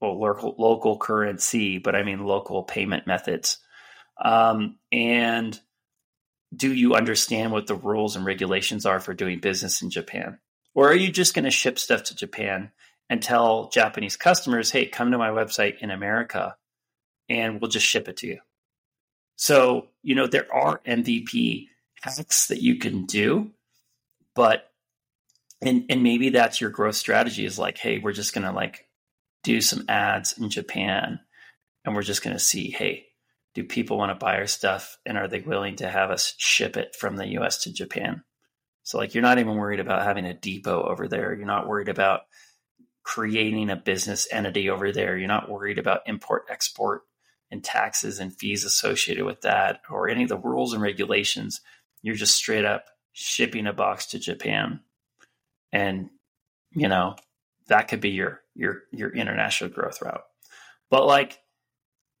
Well, 0.00 0.20
local, 0.20 0.54
local 0.58 0.98
currency, 0.98 1.78
but 1.78 1.94
I 1.94 2.02
mean 2.02 2.24
local 2.24 2.64
payment 2.64 3.06
methods. 3.06 3.58
Um, 4.22 4.78
and 4.92 5.58
do 6.54 6.72
you 6.72 6.94
understand 6.94 7.52
what 7.52 7.66
the 7.66 7.74
rules 7.74 8.16
and 8.16 8.24
regulations 8.24 8.86
are 8.86 9.00
for 9.00 9.14
doing 9.14 9.40
business 9.40 9.82
in 9.82 9.90
Japan? 9.90 10.38
Or 10.74 10.88
are 10.88 10.96
you 10.96 11.10
just 11.10 11.34
going 11.34 11.44
to 11.44 11.50
ship 11.50 11.78
stuff 11.78 12.04
to 12.04 12.16
Japan 12.16 12.70
and 13.08 13.22
tell 13.22 13.68
Japanese 13.68 14.16
customers, 14.16 14.70
hey, 14.70 14.86
come 14.86 15.12
to 15.12 15.18
my 15.18 15.30
website 15.30 15.78
in 15.78 15.90
America 15.90 16.56
and 17.28 17.60
we'll 17.60 17.70
just 17.70 17.86
ship 17.86 18.08
it 18.08 18.18
to 18.18 18.26
you? 18.26 18.38
So, 19.36 19.88
you 20.02 20.14
know, 20.14 20.26
there 20.26 20.52
are 20.52 20.80
MVP 20.86 21.68
hacks 22.00 22.48
that 22.48 22.62
you 22.62 22.76
can 22.76 23.06
do, 23.06 23.50
but 24.34 24.70
and 25.60 25.86
and 25.88 26.02
maybe 26.02 26.30
that's 26.30 26.60
your 26.60 26.70
growth 26.70 26.96
strategy 26.96 27.44
is 27.44 27.58
like, 27.58 27.78
hey, 27.78 27.98
we're 27.98 28.12
just 28.12 28.34
gonna 28.34 28.52
like 28.52 28.86
do 29.42 29.60
some 29.60 29.86
ads 29.88 30.38
in 30.38 30.50
Japan 30.50 31.20
and 31.84 31.94
we're 31.94 32.02
just 32.02 32.22
gonna 32.22 32.38
see, 32.38 32.70
hey, 32.70 33.06
do 33.54 33.64
people 33.64 33.96
want 33.96 34.10
to 34.10 34.24
buy 34.24 34.36
our 34.36 34.46
stuff 34.46 34.98
and 35.06 35.16
are 35.16 35.28
they 35.28 35.40
willing 35.40 35.76
to 35.76 35.88
have 35.88 36.10
us 36.10 36.34
ship 36.38 36.76
it 36.76 36.96
from 36.96 37.16
the 37.16 37.28
US 37.38 37.62
to 37.64 37.72
Japan? 37.72 38.22
So 38.82 38.98
like 38.98 39.14
you're 39.14 39.22
not 39.22 39.38
even 39.38 39.56
worried 39.56 39.80
about 39.80 40.02
having 40.02 40.26
a 40.26 40.34
depot 40.34 40.82
over 40.82 41.08
there. 41.08 41.34
You're 41.34 41.46
not 41.46 41.68
worried 41.68 41.88
about 41.88 42.22
creating 43.02 43.70
a 43.70 43.76
business 43.76 44.26
entity 44.30 44.68
over 44.68 44.90
there. 44.92 45.16
You're 45.16 45.28
not 45.28 45.50
worried 45.50 45.78
about 45.78 46.00
import 46.06 46.44
export 46.50 47.02
and 47.50 47.62
taxes 47.62 48.18
and 48.18 48.36
fees 48.36 48.64
associated 48.64 49.24
with 49.24 49.42
that 49.42 49.80
or 49.88 50.08
any 50.08 50.24
of 50.24 50.28
the 50.28 50.38
rules 50.38 50.72
and 50.72 50.82
regulations. 50.82 51.60
You're 52.02 52.16
just 52.16 52.34
straight 52.34 52.64
up 52.64 52.86
shipping 53.12 53.66
a 53.66 53.72
box 53.72 54.06
to 54.06 54.18
Japan. 54.18 54.80
And, 55.72 56.10
you 56.72 56.88
know, 56.88 57.16
that 57.68 57.88
could 57.88 58.00
be 58.00 58.10
your 58.10 58.40
your 58.54 58.82
your 58.92 59.10
international 59.10 59.70
growth 59.70 60.02
route. 60.02 60.24
But 60.90 61.06
like 61.06 61.40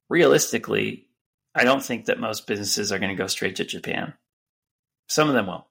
realistically, 0.08 1.08
I 1.54 1.64
don't 1.64 1.82
think 1.82 2.06
that 2.06 2.18
most 2.18 2.46
businesses 2.46 2.92
are 2.92 2.98
going 2.98 3.16
to 3.16 3.22
go 3.22 3.28
straight 3.28 3.56
to 3.56 3.64
Japan. 3.64 4.14
Some 5.08 5.28
of 5.28 5.34
them 5.34 5.46
will, 5.46 5.68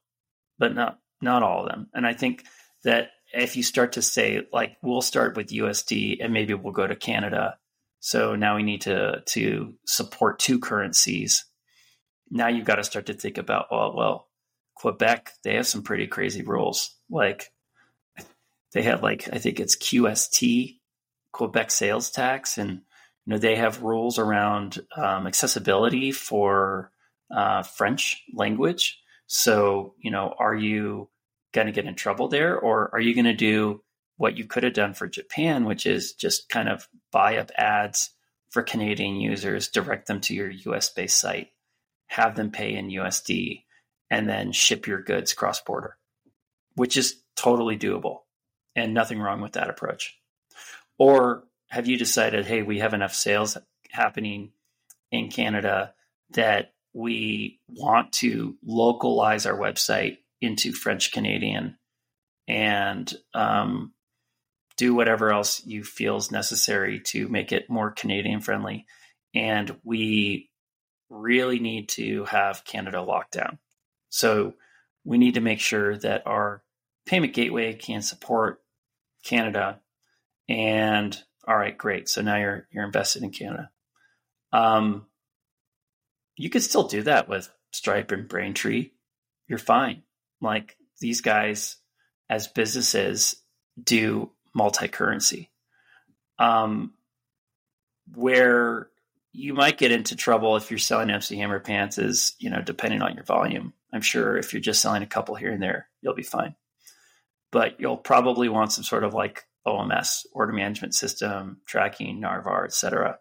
but 0.58 0.74
not 0.76 1.00
not 1.22 1.44
all 1.44 1.64
of 1.64 1.70
them. 1.70 1.88
And 1.94 2.06
I 2.06 2.14
think 2.14 2.46
that 2.84 3.12
if 3.34 3.56
you 3.56 3.64
start 3.64 3.94
to 3.94 4.02
say 4.02 4.42
like 4.52 4.78
we'll 4.82 5.02
start 5.02 5.36
with 5.36 5.48
USD 5.48 6.18
and 6.24 6.34
maybe 6.34 6.54
we'll 6.54 6.74
go 6.74 6.88
to 6.88 6.96
Canada 6.96 7.58
so 8.06 8.36
now 8.36 8.58
we 8.58 8.64
need 8.64 8.82
to 8.82 9.24
to 9.28 9.76
support 9.86 10.38
two 10.38 10.60
currencies. 10.60 11.46
Now 12.30 12.50
you've 12.50 12.66
got 12.66 12.76
to 12.76 12.84
start 12.84 13.06
to 13.06 13.14
think 13.14 13.38
about, 13.38 13.68
well, 13.72 13.96
well, 13.96 14.28
Quebec, 14.76 15.32
they 15.46 15.56
have 15.56 15.68
some 15.68 15.84
pretty 15.84 16.08
crazy 16.08 16.42
rules. 16.42 16.98
Like 17.10 17.54
they 18.74 18.82
have 18.82 19.02
like 19.02 19.30
I 19.32 19.38
think 19.38 19.62
it's 19.62 19.78
QST, 19.78 20.80
Quebec 21.32 21.72
sales 21.72 22.12
tax, 22.12 22.58
and 22.58 22.82
you 23.26 23.32
know 23.32 23.38
they 23.38 23.56
have 23.56 23.82
rules 23.82 24.20
around 24.20 24.80
um, 24.96 25.28
accessibility 25.28 26.12
for 26.12 26.92
uh, 27.34 27.64
French 27.64 28.24
language. 28.34 29.00
So 29.28 29.96
you 30.00 30.12
know, 30.12 30.36
are 30.38 30.56
you 30.56 31.10
going 31.54 31.68
to 31.68 31.74
get 31.74 31.86
in 31.86 31.96
trouble 31.96 32.28
there, 32.28 32.58
or 32.58 32.90
are 32.94 33.00
you 33.00 33.14
going 33.14 33.26
to 33.26 33.34
do 33.34 33.82
what 34.18 34.38
you 34.38 34.46
could 34.46 34.64
have 34.64 34.74
done 34.74 34.94
for 34.94 35.08
Japan, 35.08 35.66
which 35.66 35.86
is 35.86 36.14
just 36.14 36.50
kind 36.50 36.70
of 36.70 36.88
buy 37.12 37.38
up 37.38 37.52
ads 37.58 38.12
for 38.50 38.62
Canadian 38.62 39.16
users, 39.16 39.70
direct 39.70 40.08
them 40.08 40.22
to 40.22 40.34
your 40.34 40.50
US 40.50 40.90
based 40.90 41.20
site, 41.20 41.50
have 42.08 42.36
them 42.36 42.52
pay 42.52 42.76
in 42.76 42.90
USD, 42.90 43.64
and 44.12 44.30
then 44.30 44.52
ship 44.52 44.86
your 44.86 45.02
goods 45.02 45.34
cross 45.34 45.62
border, 45.62 45.98
which 46.76 46.98
is 46.98 47.22
totally 47.36 47.78
doable 47.78 48.20
and 48.76 48.94
nothing 48.94 49.20
wrong 49.20 49.42
with 49.42 49.54
that 49.54 49.70
approach. 49.70 50.18
Or 50.98 51.44
have 51.74 51.88
you 51.88 51.98
decided, 51.98 52.46
hey, 52.46 52.62
we 52.62 52.78
have 52.78 52.94
enough 52.94 53.16
sales 53.16 53.58
happening 53.90 54.52
in 55.12 55.32
Canada 55.32 55.92
that 56.30 56.72
we 56.94 57.60
want 57.68 58.12
to 58.12 58.56
localize 58.64 59.48
our 59.48 59.58
website 59.58 60.18
into 60.40 60.72
French 60.72 61.12
Canadian 61.12 61.76
and 62.48 63.12
um, 63.34 63.92
do 64.78 64.94
whatever 64.94 65.34
else 65.34 65.66
you 65.66 65.84
feel 65.84 66.18
is 66.18 66.32
necessary 66.32 67.00
to 67.00 67.28
make 67.28 67.52
it 67.52 67.72
more 67.72 67.90
Canadian 67.90 68.40
friendly. 68.40 68.86
And 69.34 69.76
we 69.84 70.52
really 71.10 71.58
need 71.58 71.90
to 71.90 72.26
have 72.26 72.66
Canada 72.66 73.02
locked 73.02 73.34
down. 73.34 73.58
So 74.10 74.54
we 75.04 75.18
need 75.18 75.34
to 75.34 75.42
make 75.42 75.60
sure 75.60 75.98
that 75.98 76.28
our 76.28 76.62
payment 77.08 77.34
gateway 77.34 77.74
can 77.74 78.04
support 78.04 78.62
Canada. 79.24 79.80
And 80.48 81.20
all 81.48 81.58
right, 81.58 81.78
great. 81.78 82.10
So 82.10 82.22
now 82.22 82.38
you're 82.38 82.68
you're 82.72 82.86
invested 82.86 83.24
in 83.24 83.32
Canada. 83.32 83.70
Um, 84.52 85.08
you 86.36 86.50
could 86.50 86.64
still 86.64 86.88
do 86.88 87.04
that 87.04 87.28
with 87.28 87.50
Stripe 87.72 88.12
and 88.12 88.28
Braintree. 88.28 88.92
You're 89.48 89.60
fine. 89.60 90.04
Like 90.42 90.78
these 91.00 91.22
guys, 91.22 91.78
as 92.30 92.48
businesses, 92.48 93.36
do 93.82 94.32
multi-currency. 94.54 95.52
Um, 96.40 96.94
where 98.14 98.90
you 99.32 99.54
might 99.54 99.78
get 99.78 99.92
into 99.92 100.16
trouble 100.16 100.56
if 100.56 100.70
you're 100.70 100.78
selling 100.78 101.10
MC 101.10 101.38
Hammer 101.38 101.60
pants 101.60 101.98
is, 101.98 102.36
you 102.40 102.50
know, 102.50 102.62
depending 102.62 103.02
on 103.02 103.16
your 103.16 103.24
volume. 103.24 103.74
I'm 103.92 104.02
sure 104.02 104.38
if 104.38 104.54
you're 104.54 104.62
just 104.62 104.82
selling 104.82 105.04
a 105.04 105.08
couple 105.08 105.36
here 105.36 105.52
and 105.52 105.62
there, 105.62 105.88
you'll 106.02 106.16
be 106.16 106.24
fine. 106.24 106.56
But 107.52 107.80
you'll 107.80 107.98
probably 107.98 108.50
want 108.50 108.72
some 108.72 108.84
sort 108.84 109.04
of 109.04 109.14
like 109.14 109.46
OMS, 109.66 110.26
order 110.34 110.54
management 110.54 110.96
system, 110.96 111.62
tracking, 111.66 112.22
Narvar, 112.22 112.66
etc. 112.66 113.20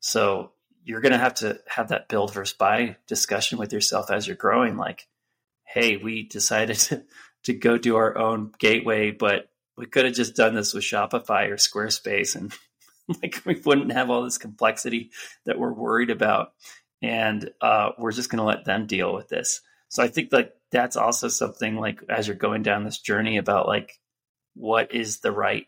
So 0.00 0.52
you're 0.84 1.00
going 1.00 1.12
to 1.12 1.18
have 1.18 1.34
to 1.34 1.58
have 1.66 1.88
that 1.88 2.08
build 2.08 2.32
versus 2.32 2.56
buy 2.56 2.96
discussion 3.06 3.58
with 3.58 3.72
yourself 3.72 4.10
as 4.10 4.26
you're 4.26 4.36
growing. 4.36 4.76
Like, 4.76 5.08
hey, 5.64 5.96
we 5.96 6.22
decided 6.22 6.76
to, 6.76 7.04
to 7.44 7.54
go 7.54 7.78
do 7.78 7.96
our 7.96 8.16
own 8.16 8.52
gateway, 8.58 9.10
but 9.10 9.50
we 9.76 9.86
could 9.86 10.04
have 10.04 10.14
just 10.14 10.36
done 10.36 10.54
this 10.54 10.72
with 10.72 10.84
Shopify 10.84 11.48
or 11.48 11.56
Squarespace 11.56 12.34
and 12.34 12.52
like 13.22 13.42
we 13.44 13.60
wouldn't 13.64 13.92
have 13.92 14.10
all 14.10 14.22
this 14.22 14.38
complexity 14.38 15.10
that 15.44 15.58
we're 15.58 15.72
worried 15.72 16.10
about. 16.10 16.52
And 17.02 17.50
uh, 17.60 17.90
we're 17.98 18.12
just 18.12 18.30
going 18.30 18.38
to 18.38 18.44
let 18.44 18.64
them 18.64 18.86
deal 18.86 19.14
with 19.14 19.28
this. 19.28 19.60
So 19.88 20.02
I 20.02 20.08
think 20.08 20.32
like 20.32 20.52
that's 20.70 20.96
also 20.96 21.28
something 21.28 21.76
like 21.76 22.00
as 22.08 22.26
you're 22.26 22.36
going 22.36 22.62
down 22.62 22.84
this 22.84 22.98
journey 22.98 23.36
about 23.36 23.68
like 23.68 23.98
what 24.54 24.94
is 24.94 25.20
the 25.20 25.30
right 25.30 25.66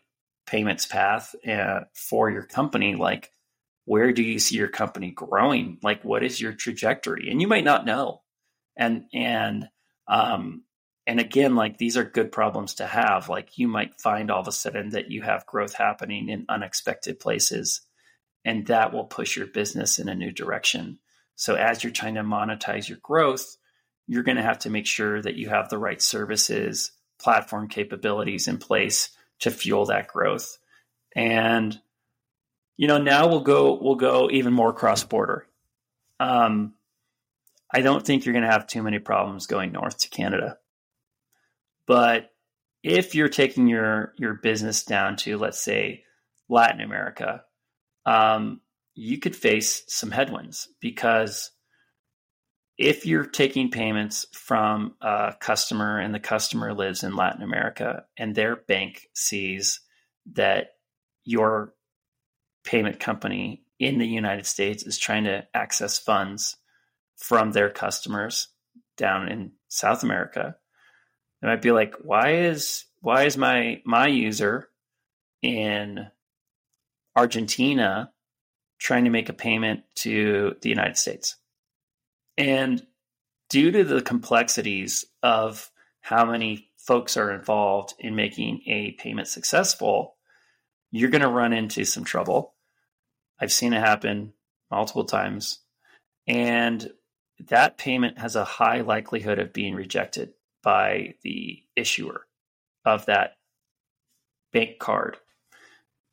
payments 0.49 0.87
path 0.87 1.35
uh, 1.47 1.81
for 1.93 2.29
your 2.29 2.43
company, 2.43 2.95
like 2.95 3.31
where 3.85 4.11
do 4.11 4.23
you 4.23 4.39
see 4.39 4.55
your 4.55 4.67
company 4.67 5.11
growing? 5.11 5.77
Like 5.83 6.03
what 6.03 6.23
is 6.23 6.41
your 6.41 6.53
trajectory? 6.53 7.29
And 7.29 7.39
you 7.39 7.47
might 7.47 7.63
not 7.63 7.85
know. 7.85 8.21
And 8.75 9.05
and 9.13 9.69
um, 10.07 10.63
and 11.05 11.19
again, 11.19 11.55
like 11.55 11.77
these 11.77 11.97
are 11.97 12.03
good 12.03 12.31
problems 12.31 12.75
to 12.75 12.87
have. 12.87 13.29
Like 13.29 13.57
you 13.57 13.67
might 13.67 14.01
find 14.01 14.31
all 14.31 14.41
of 14.41 14.47
a 14.47 14.51
sudden 14.51 14.89
that 14.91 15.11
you 15.11 15.21
have 15.21 15.45
growth 15.45 15.73
happening 15.73 16.29
in 16.29 16.45
unexpected 16.49 17.19
places, 17.19 17.81
and 18.43 18.65
that 18.67 18.91
will 18.91 19.05
push 19.05 19.37
your 19.37 19.47
business 19.47 19.99
in 19.99 20.09
a 20.09 20.15
new 20.15 20.31
direction. 20.31 20.99
So 21.35 21.55
as 21.55 21.83
you're 21.83 21.93
trying 21.93 22.15
to 22.15 22.21
monetize 22.21 22.89
your 22.89 22.99
growth, 23.01 23.55
you're 24.07 24.23
going 24.23 24.37
to 24.37 24.43
have 24.43 24.59
to 24.59 24.69
make 24.69 24.87
sure 24.87 25.21
that 25.21 25.35
you 25.35 25.49
have 25.49 25.69
the 25.69 25.77
right 25.77 26.01
services, 26.01 26.91
platform 27.19 27.67
capabilities 27.67 28.47
in 28.47 28.57
place 28.57 29.09
to 29.39 29.51
fuel 29.51 29.85
that 29.87 30.07
growth. 30.07 30.57
And 31.15 31.79
you 32.77 32.87
know, 32.87 32.97
now 32.97 33.27
we'll 33.27 33.41
go 33.41 33.77
we'll 33.81 33.95
go 33.95 34.29
even 34.31 34.53
more 34.53 34.73
cross 34.73 35.03
border. 35.03 35.45
Um, 36.19 36.73
I 37.73 37.81
don't 37.81 38.05
think 38.05 38.25
you're 38.25 38.33
going 38.33 38.45
to 38.45 38.51
have 38.51 38.67
too 38.67 38.81
many 38.81 38.99
problems 38.99 39.47
going 39.47 39.71
north 39.71 39.97
to 39.99 40.09
Canada. 40.09 40.57
But 41.85 42.31
if 42.83 43.15
you're 43.15 43.29
taking 43.29 43.67
your 43.67 44.13
your 44.17 44.35
business 44.35 44.83
down 44.83 45.17
to 45.17 45.37
let's 45.37 45.59
say 45.59 46.03
Latin 46.47 46.81
America, 46.81 47.43
um, 48.05 48.61
you 48.95 49.19
could 49.19 49.35
face 49.35 49.83
some 49.87 50.11
headwinds 50.11 50.69
because 50.79 51.51
if 52.79 53.05
you're 53.05 53.25
taking 53.25 53.69
payments 53.69 54.25
from 54.31 54.95
a 55.01 55.35
customer 55.37 55.99
and 55.99 56.15
the 56.15 56.19
customer 56.19 56.73
lives 56.73 57.03
in 57.03 57.13
Latin 57.13 57.43
America 57.43 58.05
and 58.17 58.33
their 58.33 58.55
bank 58.55 59.01
sees 59.13 59.81
that 60.31 60.69
your 61.25 61.73
payment 62.63 62.97
company 62.97 63.63
in 63.79 63.97
the 63.97 64.07
United 64.07 64.45
States 64.45 64.83
is 64.83 64.97
trying 64.97 65.25
to 65.25 65.45
access 65.53 65.99
funds 65.99 66.55
from 67.17 67.51
their 67.51 67.69
customers 67.69 68.47
down 68.95 69.27
in 69.27 69.51
South 69.67 70.01
America. 70.01 70.55
They 71.41 71.49
might 71.49 71.61
be 71.61 71.71
like, 71.71 71.95
why 72.01 72.35
is 72.35 72.85
why 73.01 73.23
is 73.23 73.35
my 73.35 73.81
my 73.85 74.07
user 74.07 74.69
in 75.41 76.07
Argentina 77.13 78.13
trying 78.77 79.03
to 79.03 79.09
make 79.09 79.27
a 79.27 79.33
payment 79.33 79.81
to 79.95 80.55
the 80.61 80.69
United 80.69 80.95
States? 80.95 81.35
And 82.39 82.87
due 83.49 83.69
to 83.69 83.83
the 83.83 84.01
complexities 84.01 85.05
of 85.21 85.69
how 85.99 86.25
many 86.25 86.69
folks 86.77 87.17
are 87.17 87.31
involved 87.33 87.93
in 87.99 88.15
making 88.15 88.61
a 88.65 88.91
payment 88.93 89.27
successful, 89.27 90.15
you're 90.89 91.09
going 91.09 91.21
to 91.21 91.27
run 91.27 91.51
into 91.51 91.83
some 91.83 92.05
trouble. 92.05 92.53
I've 93.39 93.51
seen 93.51 93.73
it 93.73 93.81
happen 93.81 94.33
multiple 94.71 95.03
times. 95.03 95.59
And 96.27 96.89
that 97.47 97.77
payment 97.77 98.17
has 98.17 98.37
a 98.37 98.45
high 98.45 98.81
likelihood 98.81 99.37
of 99.37 99.51
being 99.51 99.75
rejected 99.75 100.33
by 100.63 101.15
the 101.23 101.61
issuer 101.75 102.25
of 102.85 103.05
that 103.07 103.35
bank 104.53 104.79
card 104.79 105.17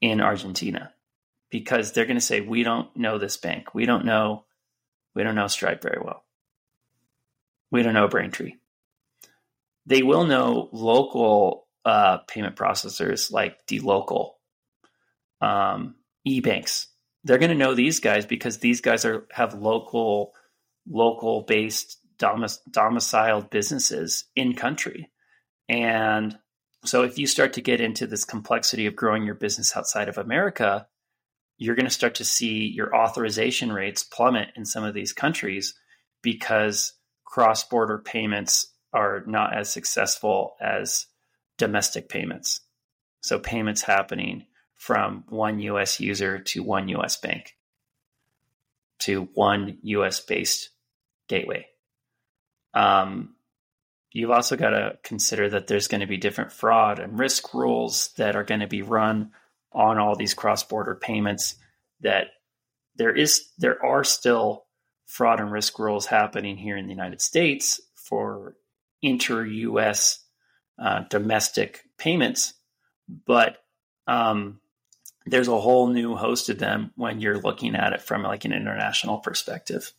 in 0.00 0.20
Argentina 0.20 0.92
because 1.50 1.92
they're 1.92 2.04
going 2.04 2.16
to 2.16 2.20
say 2.20 2.40
we 2.40 2.64
don't 2.64 2.94
know 2.96 3.16
this 3.16 3.36
bank. 3.36 3.74
We 3.74 3.86
don't 3.86 4.04
know 4.04 4.46
we 5.16 5.22
don't 5.22 5.34
know 5.34 5.48
Stripe 5.48 5.82
very 5.82 5.98
well. 6.04 6.25
We 7.76 7.82
don't 7.82 7.92
know 7.92 8.08
Braintree. 8.08 8.54
They 9.84 10.02
will 10.02 10.24
know 10.24 10.70
local 10.72 11.68
uh, 11.84 12.18
payment 12.26 12.56
processors 12.56 13.30
like 13.30 13.66
dLocal, 13.66 14.30
um, 15.42 15.96
EBANX. 16.26 16.86
They're 17.22 17.36
going 17.36 17.50
to 17.50 17.54
know 17.54 17.74
these 17.74 18.00
guys 18.00 18.24
because 18.24 18.60
these 18.60 18.80
guys 18.80 19.04
are 19.04 19.26
have 19.30 19.52
local 19.52 20.32
local 20.88 21.42
based 21.42 21.98
domic- 22.18 22.60
domiciled 22.70 23.50
businesses 23.50 24.24
in 24.34 24.54
country. 24.54 25.10
And 25.68 26.38
so 26.82 27.02
if 27.02 27.18
you 27.18 27.26
start 27.26 27.52
to 27.52 27.60
get 27.60 27.82
into 27.82 28.06
this 28.06 28.24
complexity 28.24 28.86
of 28.86 28.96
growing 28.96 29.26
your 29.26 29.34
business 29.34 29.76
outside 29.76 30.08
of 30.08 30.16
America, 30.16 30.86
you're 31.58 31.74
going 31.74 31.84
to 31.84 31.90
start 31.90 32.14
to 32.14 32.24
see 32.24 32.68
your 32.68 32.96
authorization 32.96 33.70
rates 33.70 34.02
plummet 34.02 34.48
in 34.56 34.64
some 34.64 34.82
of 34.82 34.94
these 34.94 35.12
countries 35.12 35.74
because 36.22 36.94
cross 37.26 37.64
border 37.64 37.98
payments 37.98 38.68
are 38.94 39.22
not 39.26 39.54
as 39.54 39.70
successful 39.70 40.56
as 40.58 41.06
domestic 41.58 42.08
payments. 42.08 42.60
So 43.20 43.38
payments 43.38 43.82
happening 43.82 44.46
from 44.76 45.24
one 45.28 45.58
US 45.60 46.00
user 46.00 46.38
to 46.38 46.62
one 46.62 46.88
US 46.88 47.18
bank 47.18 47.56
to 49.00 49.28
one 49.34 49.78
US 49.82 50.20
based 50.20 50.70
gateway. 51.28 51.66
Um, 52.72 53.34
you've 54.12 54.30
also 54.30 54.56
got 54.56 54.70
to 54.70 54.98
consider 55.02 55.50
that 55.50 55.66
there's 55.66 55.88
going 55.88 56.00
to 56.00 56.06
be 56.06 56.16
different 56.16 56.52
fraud 56.52 56.98
and 56.98 57.18
risk 57.18 57.52
rules 57.52 58.10
that 58.16 58.36
are 58.36 58.44
going 58.44 58.60
to 58.60 58.66
be 58.66 58.82
run 58.82 59.32
on 59.72 59.98
all 59.98 60.16
these 60.16 60.34
cross-border 60.34 60.94
payments 60.94 61.56
that 62.00 62.28
there 62.96 63.14
is 63.14 63.50
there 63.58 63.84
are 63.84 64.04
still 64.04 64.65
fraud 65.06 65.40
and 65.40 65.50
risk 65.50 65.78
rules 65.78 66.06
happening 66.06 66.56
here 66.56 66.76
in 66.76 66.86
the 66.86 66.92
United 66.92 67.20
States 67.20 67.80
for 67.94 68.56
inter-US 69.02 70.20
uh, 70.78 71.00
domestic 71.08 71.84
payments, 71.96 72.54
but 73.24 73.58
um, 74.06 74.60
there's 75.24 75.48
a 75.48 75.60
whole 75.60 75.88
new 75.88 76.14
host 76.14 76.48
of 76.48 76.58
them 76.58 76.92
when 76.96 77.20
you're 77.20 77.40
looking 77.40 77.74
at 77.74 77.92
it 77.92 78.02
from 78.02 78.22
like 78.22 78.44
an 78.44 78.52
international 78.52 79.18
perspective. 79.18 79.92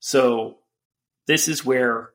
So 0.00 0.58
this 1.26 1.48
is 1.48 1.64
where 1.64 2.10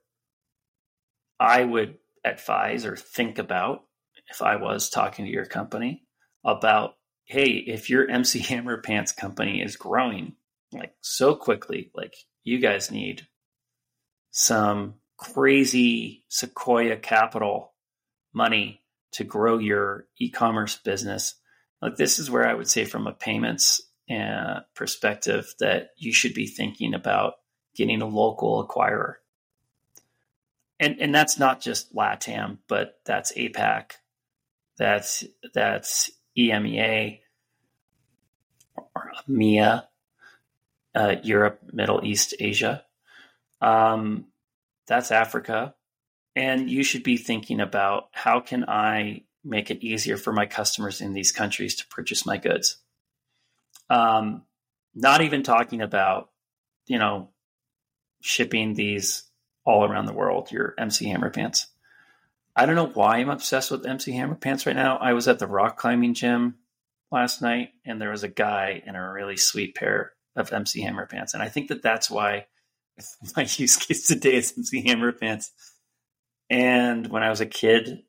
I 1.39 1.63
would 1.63 1.97
advise 2.23 2.85
or 2.85 2.95
think 2.95 3.39
about 3.39 3.85
if 4.29 4.41
I 4.41 4.57
was 4.57 4.89
talking 4.89 5.25
to 5.25 5.31
your 5.31 5.45
company 5.45 6.03
about, 6.43 6.95
hey, 7.25 7.45
if 7.45 7.89
your 7.89 8.09
MC 8.09 8.39
Hammer 8.39 8.81
Pants 8.81 9.11
company 9.11 9.61
is 9.61 9.75
growing 9.75 10.33
like 10.71 10.93
so 11.01 11.35
quickly, 11.35 11.91
like 11.95 12.15
you 12.43 12.59
guys 12.59 12.91
need 12.91 13.27
some 14.31 14.95
crazy 15.17 16.23
Sequoia 16.29 16.97
capital 16.97 17.73
money 18.33 18.83
to 19.13 19.23
grow 19.23 19.57
your 19.57 20.05
e-commerce 20.19 20.75
business. 20.77 21.35
Like 21.81 21.95
this 21.95 22.19
is 22.19 22.29
where 22.29 22.47
I 22.47 22.53
would 22.53 22.67
say 22.67 22.85
from 22.85 23.07
a 23.07 23.13
payments 23.13 23.81
uh, 24.09 24.61
perspective 24.75 25.53
that 25.59 25.89
you 25.97 26.13
should 26.13 26.33
be 26.33 26.47
thinking 26.47 26.93
about 26.93 27.33
getting 27.75 28.01
a 28.01 28.07
local 28.07 28.65
acquirer. 28.65 29.15
And 30.79 30.97
and 31.01 31.13
that's 31.13 31.39
not 31.39 31.59
just 31.59 31.95
LATAM, 31.95 32.59
but 32.67 32.99
that's 33.05 33.33
APAC, 33.33 33.93
that's 34.77 35.23
that's 35.53 36.11
EMEA, 36.37 37.19
or 38.75 39.11
EMEA, 39.27 39.85
uh, 40.97 41.15
Europe, 41.21 41.61
Middle 41.71 42.03
East, 42.03 42.33
Asia. 42.39 42.83
Um, 43.61 44.25
that's 44.87 45.11
Africa, 45.11 45.75
and 46.35 46.69
you 46.69 46.83
should 46.83 47.03
be 47.03 47.17
thinking 47.17 47.61
about 47.61 48.09
how 48.13 48.39
can 48.39 48.65
I 48.67 49.23
make 49.43 49.69
it 49.69 49.83
easier 49.83 50.17
for 50.17 50.33
my 50.33 50.47
customers 50.47 50.99
in 50.99 51.13
these 51.13 51.31
countries 51.31 51.75
to 51.75 51.87
purchase 51.87 52.25
my 52.25 52.37
goods. 52.37 52.77
Um, 53.91 54.43
not 54.95 55.21
even 55.21 55.43
talking 55.43 55.81
about 55.81 56.31
you 56.87 56.97
know 56.97 57.29
shipping 58.21 58.73
these 58.73 59.23
all 59.65 59.85
around 59.85 60.07
the 60.07 60.13
world, 60.13 60.51
your 60.51 60.73
MC 60.79 61.05
Hammer 61.09 61.29
pants. 61.29 61.67
I 62.55 62.65
don't 62.65 62.75
know 62.75 62.87
why 62.87 63.17
I'm 63.17 63.29
obsessed 63.29 63.69
with 63.69 63.85
MC 63.85 64.13
Hammer 64.13 64.33
pants 64.33 64.65
right 64.65 64.75
now. 64.75 64.97
I 64.97 65.13
was 65.13 65.27
at 65.27 65.37
the 65.37 65.45
rock 65.45 65.77
climbing 65.77 66.15
gym 66.15 66.55
last 67.11 67.39
night 67.39 67.69
and 67.85 68.01
there 68.01 68.09
was 68.09 68.23
a 68.23 68.27
guy 68.29 68.81
in 68.83 68.95
a 68.95 69.11
really 69.11 69.37
sweet 69.37 69.75
pair 69.75 70.13
of 70.37 70.53
MC 70.53 70.81
Hammer 70.81 71.07
pants. 71.07 71.33
And 71.33 71.43
I 71.43 71.49
think 71.49 71.67
that 71.69 71.81
that's 71.81 72.09
why 72.09 72.45
my 73.35 73.47
use 73.57 73.75
case 73.75 74.07
today 74.07 74.35
is 74.35 74.53
MC 74.55 74.87
Hammer 74.87 75.11
pants. 75.11 75.51
And 76.49 77.07
when 77.07 77.23
I 77.23 77.29
was 77.29 77.41
a 77.41 77.45
kid, 77.45 78.03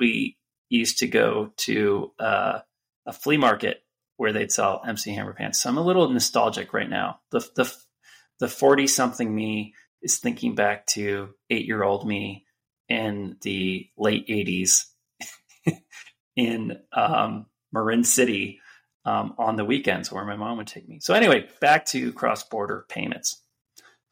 we 0.00 0.36
used 0.68 0.98
to 0.98 1.06
go 1.06 1.52
to 1.58 2.12
uh, 2.18 2.60
a 3.06 3.12
flea 3.12 3.36
market 3.36 3.82
where 4.16 4.32
they'd 4.32 4.50
sell 4.50 4.82
MC 4.86 5.14
Hammer 5.14 5.34
pants. 5.34 5.62
So 5.62 5.68
I'm 5.68 5.78
a 5.78 5.82
little 5.82 6.08
nostalgic 6.08 6.72
right 6.72 6.88
now. 6.88 7.20
The 7.30 7.40
the 7.54 7.72
the 8.40 8.48
40 8.48 8.88
something 8.88 9.32
me 9.32 9.74
is 10.02 10.18
thinking 10.18 10.54
back 10.54 10.86
to 10.88 11.30
eight 11.50 11.66
year 11.66 11.84
old 11.84 12.06
me 12.06 12.44
in 12.88 13.36
the 13.42 13.88
late 13.96 14.26
80s 14.28 14.86
in 16.36 16.78
um, 16.92 17.46
Marin 17.72 18.04
City 18.04 18.60
um, 19.04 19.34
on 19.38 19.56
the 19.56 19.64
weekends 19.64 20.12
where 20.12 20.24
my 20.24 20.36
mom 20.36 20.58
would 20.58 20.66
take 20.66 20.88
me. 20.88 21.00
So, 21.00 21.14
anyway, 21.14 21.48
back 21.60 21.86
to 21.86 22.12
cross 22.12 22.44
border 22.44 22.86
payments. 22.88 23.40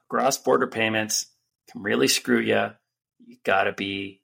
Cross 0.08 0.38
border 0.38 0.66
payments 0.66 1.26
can 1.70 1.82
really 1.82 2.08
screw 2.08 2.40
you. 2.40 2.70
You 3.24 3.36
got 3.44 3.64
to 3.64 3.72
be 3.72 4.22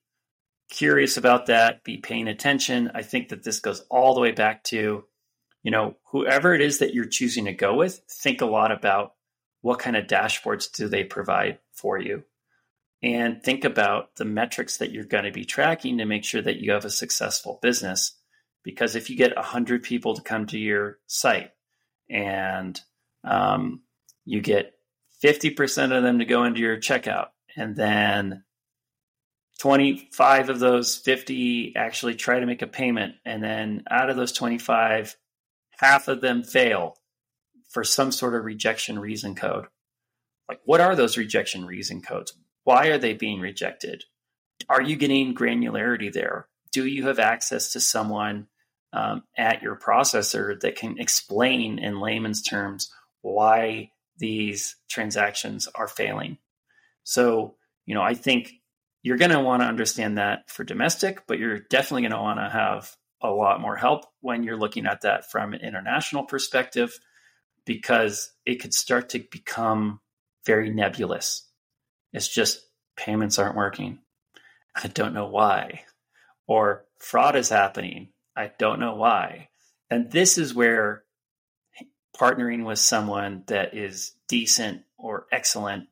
curious 0.70 1.16
about 1.16 1.46
that, 1.46 1.84
be 1.84 1.98
paying 1.98 2.28
attention. 2.28 2.90
I 2.94 3.02
think 3.02 3.28
that 3.28 3.44
this 3.44 3.60
goes 3.60 3.84
all 3.88 4.14
the 4.14 4.20
way 4.20 4.32
back 4.32 4.64
to, 4.64 5.04
you 5.62 5.70
know, 5.70 5.96
whoever 6.10 6.54
it 6.54 6.60
is 6.60 6.78
that 6.78 6.92
you're 6.92 7.04
choosing 7.04 7.44
to 7.44 7.52
go 7.52 7.74
with, 7.74 8.00
think 8.10 8.40
a 8.40 8.46
lot 8.46 8.72
about 8.72 9.12
what 9.60 9.78
kind 9.78 9.96
of 9.96 10.06
dashboards 10.06 10.72
do 10.72 10.88
they 10.88 11.04
provide 11.04 11.58
for 11.72 11.98
you 11.98 12.24
and 13.02 13.42
think 13.42 13.64
about 13.64 14.16
the 14.16 14.24
metrics 14.24 14.78
that 14.78 14.90
you're 14.90 15.04
going 15.04 15.24
to 15.24 15.32
be 15.32 15.44
tracking 15.44 15.98
to 15.98 16.04
make 16.04 16.24
sure 16.24 16.42
that 16.42 16.56
you 16.56 16.72
have 16.72 16.84
a 16.84 16.90
successful 16.90 17.58
business 17.62 18.16
because 18.66 18.96
if 18.96 19.08
you 19.08 19.16
get 19.16 19.36
100 19.36 19.84
people 19.84 20.16
to 20.16 20.22
come 20.22 20.44
to 20.46 20.58
your 20.58 20.98
site 21.06 21.52
and 22.10 22.80
um, 23.22 23.82
you 24.24 24.40
get 24.40 24.72
50% 25.22 25.96
of 25.96 26.02
them 26.02 26.18
to 26.18 26.24
go 26.24 26.42
into 26.42 26.60
your 26.60 26.76
checkout 26.76 27.28
and 27.56 27.76
then 27.76 28.42
25 29.60 30.50
of 30.50 30.58
those 30.58 30.96
50 30.96 31.74
actually 31.76 32.16
try 32.16 32.40
to 32.40 32.46
make 32.46 32.60
a 32.60 32.66
payment 32.66 33.14
and 33.24 33.40
then 33.40 33.84
out 33.88 34.10
of 34.10 34.16
those 34.16 34.32
25 34.32 35.16
half 35.78 36.08
of 36.08 36.20
them 36.20 36.42
fail 36.42 36.96
for 37.70 37.84
some 37.84 38.10
sort 38.10 38.34
of 38.34 38.44
rejection 38.44 38.98
reason 38.98 39.36
code. 39.36 39.66
Like, 40.48 40.58
what 40.64 40.80
are 40.80 40.96
those 40.96 41.16
rejection 41.16 41.64
reason 41.66 42.02
codes? 42.02 42.32
Why 42.64 42.88
are 42.88 42.98
they 42.98 43.14
being 43.14 43.38
rejected? 43.38 44.02
Are 44.68 44.82
you 44.82 44.96
getting 44.96 45.36
granularity 45.36 46.12
there? 46.12 46.48
Do 46.72 46.84
you 46.84 47.06
have 47.06 47.20
access 47.20 47.72
to 47.72 47.80
someone 47.80 48.48
um, 48.96 49.22
at 49.36 49.62
your 49.62 49.76
processor 49.76 50.58
that 50.60 50.76
can 50.76 50.98
explain 50.98 51.78
in 51.78 52.00
layman's 52.00 52.42
terms 52.42 52.90
why 53.22 53.90
these 54.18 54.76
transactions 54.88 55.68
are 55.74 55.88
failing? 55.88 56.38
So, 57.04 57.56
you 57.84 57.94
know, 57.94 58.02
I 58.02 58.14
think 58.14 58.52
you're 59.02 59.18
going 59.18 59.30
to 59.30 59.40
want 59.40 59.62
to 59.62 59.68
understand 59.68 60.18
that 60.18 60.50
for 60.50 60.64
domestic, 60.64 61.26
but 61.26 61.38
you're 61.38 61.58
definitely 61.58 62.02
going 62.02 62.12
to 62.12 62.20
want 62.20 62.40
to 62.40 62.48
have 62.48 62.96
a 63.20 63.30
lot 63.30 63.60
more 63.60 63.76
help 63.76 64.04
when 64.20 64.42
you're 64.42 64.56
looking 64.56 64.86
at 64.86 65.02
that 65.02 65.30
from 65.30 65.52
an 65.52 65.60
international 65.60 66.24
perspective 66.24 66.98
because 67.64 68.32
it 68.44 68.56
could 68.56 68.74
start 68.74 69.10
to 69.10 69.24
become 69.30 70.00
very 70.44 70.70
nebulous. 70.70 71.48
It's 72.12 72.28
just 72.28 72.64
payments 72.96 73.38
aren't 73.38 73.56
working. 73.56 73.98
I 74.74 74.88
don't 74.88 75.14
know 75.14 75.28
why. 75.28 75.82
Or 76.46 76.84
fraud 76.98 77.36
is 77.36 77.48
happening. 77.48 78.08
I 78.36 78.52
don't 78.58 78.80
know 78.80 78.94
why. 78.94 79.48
And 79.90 80.10
this 80.10 80.38
is 80.38 80.54
where 80.54 81.04
partnering 82.16 82.64
with 82.64 82.78
someone 82.78 83.44
that 83.46 83.74
is 83.74 84.12
decent 84.28 84.82
or 84.98 85.26
excellent 85.32 85.88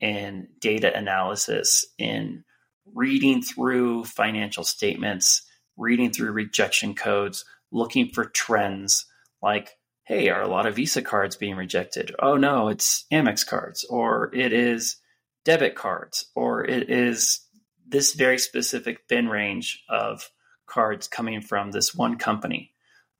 in 0.00 0.48
data 0.60 0.94
analysis, 0.96 1.86
in 1.98 2.44
reading 2.92 3.42
through 3.42 4.04
financial 4.04 4.64
statements, 4.64 5.42
reading 5.76 6.10
through 6.10 6.32
rejection 6.32 6.94
codes, 6.94 7.44
looking 7.70 8.08
for 8.10 8.24
trends 8.24 9.06
like 9.42 9.70
hey, 10.06 10.28
are 10.28 10.42
a 10.42 10.48
lot 10.48 10.66
of 10.66 10.76
Visa 10.76 11.00
cards 11.00 11.36
being 11.36 11.56
rejected? 11.56 12.14
Oh 12.18 12.36
no, 12.36 12.68
it's 12.68 13.06
Amex 13.12 13.46
cards, 13.46 13.84
or 13.88 14.30
it 14.34 14.52
is 14.52 14.96
debit 15.44 15.74
cards, 15.74 16.26
or 16.34 16.64
it 16.64 16.90
is 16.90 17.40
this 17.86 18.14
very 18.14 18.38
specific 18.38 19.08
bin 19.08 19.28
range 19.28 19.82
of 19.88 20.30
cards 20.66 21.08
coming 21.08 21.40
from 21.40 21.70
this 21.70 21.94
one 21.94 22.18
company. 22.18 22.72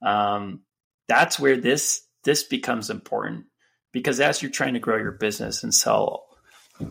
Um, 0.02 0.62
that's 1.08 1.38
where 1.38 1.56
this 1.56 2.06
this 2.24 2.42
becomes 2.42 2.90
important 2.90 3.46
because 3.92 4.20
as 4.20 4.40
you're 4.42 4.50
trying 4.50 4.74
to 4.74 4.80
grow 4.80 4.96
your 4.96 5.12
business 5.12 5.62
and 5.62 5.74
sell 5.74 6.26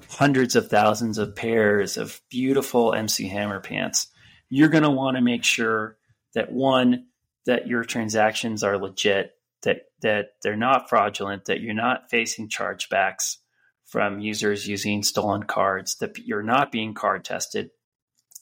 hundreds 0.10 0.56
of 0.56 0.70
thousands 0.70 1.18
of 1.18 1.36
pairs 1.36 1.98
of 1.98 2.22
beautiful 2.30 2.94
MC 2.94 3.28
Hammer 3.28 3.60
pants, 3.60 4.08
you're 4.50 4.70
going 4.70 4.84
to 4.84 4.90
want 4.90 5.18
to 5.18 5.22
make 5.22 5.44
sure 5.44 5.98
that 6.34 6.52
one 6.52 7.08
that 7.46 7.68
your 7.68 7.84
transactions 7.84 8.64
are 8.64 8.78
legit 8.78 9.34
that 9.64 9.86
that 10.02 10.34
they're 10.44 10.56
not 10.56 10.90
fraudulent, 10.90 11.46
that 11.46 11.62
you're 11.62 11.74
not 11.74 12.10
facing 12.10 12.50
chargebacks 12.50 13.38
from 13.86 14.20
users 14.20 14.68
using 14.68 15.04
stolen 15.04 15.44
cards, 15.44 15.96
that 15.96 16.18
you're 16.20 16.44
not 16.44 16.72
being 16.72 16.94
card 16.94 17.26
tested. 17.26 17.72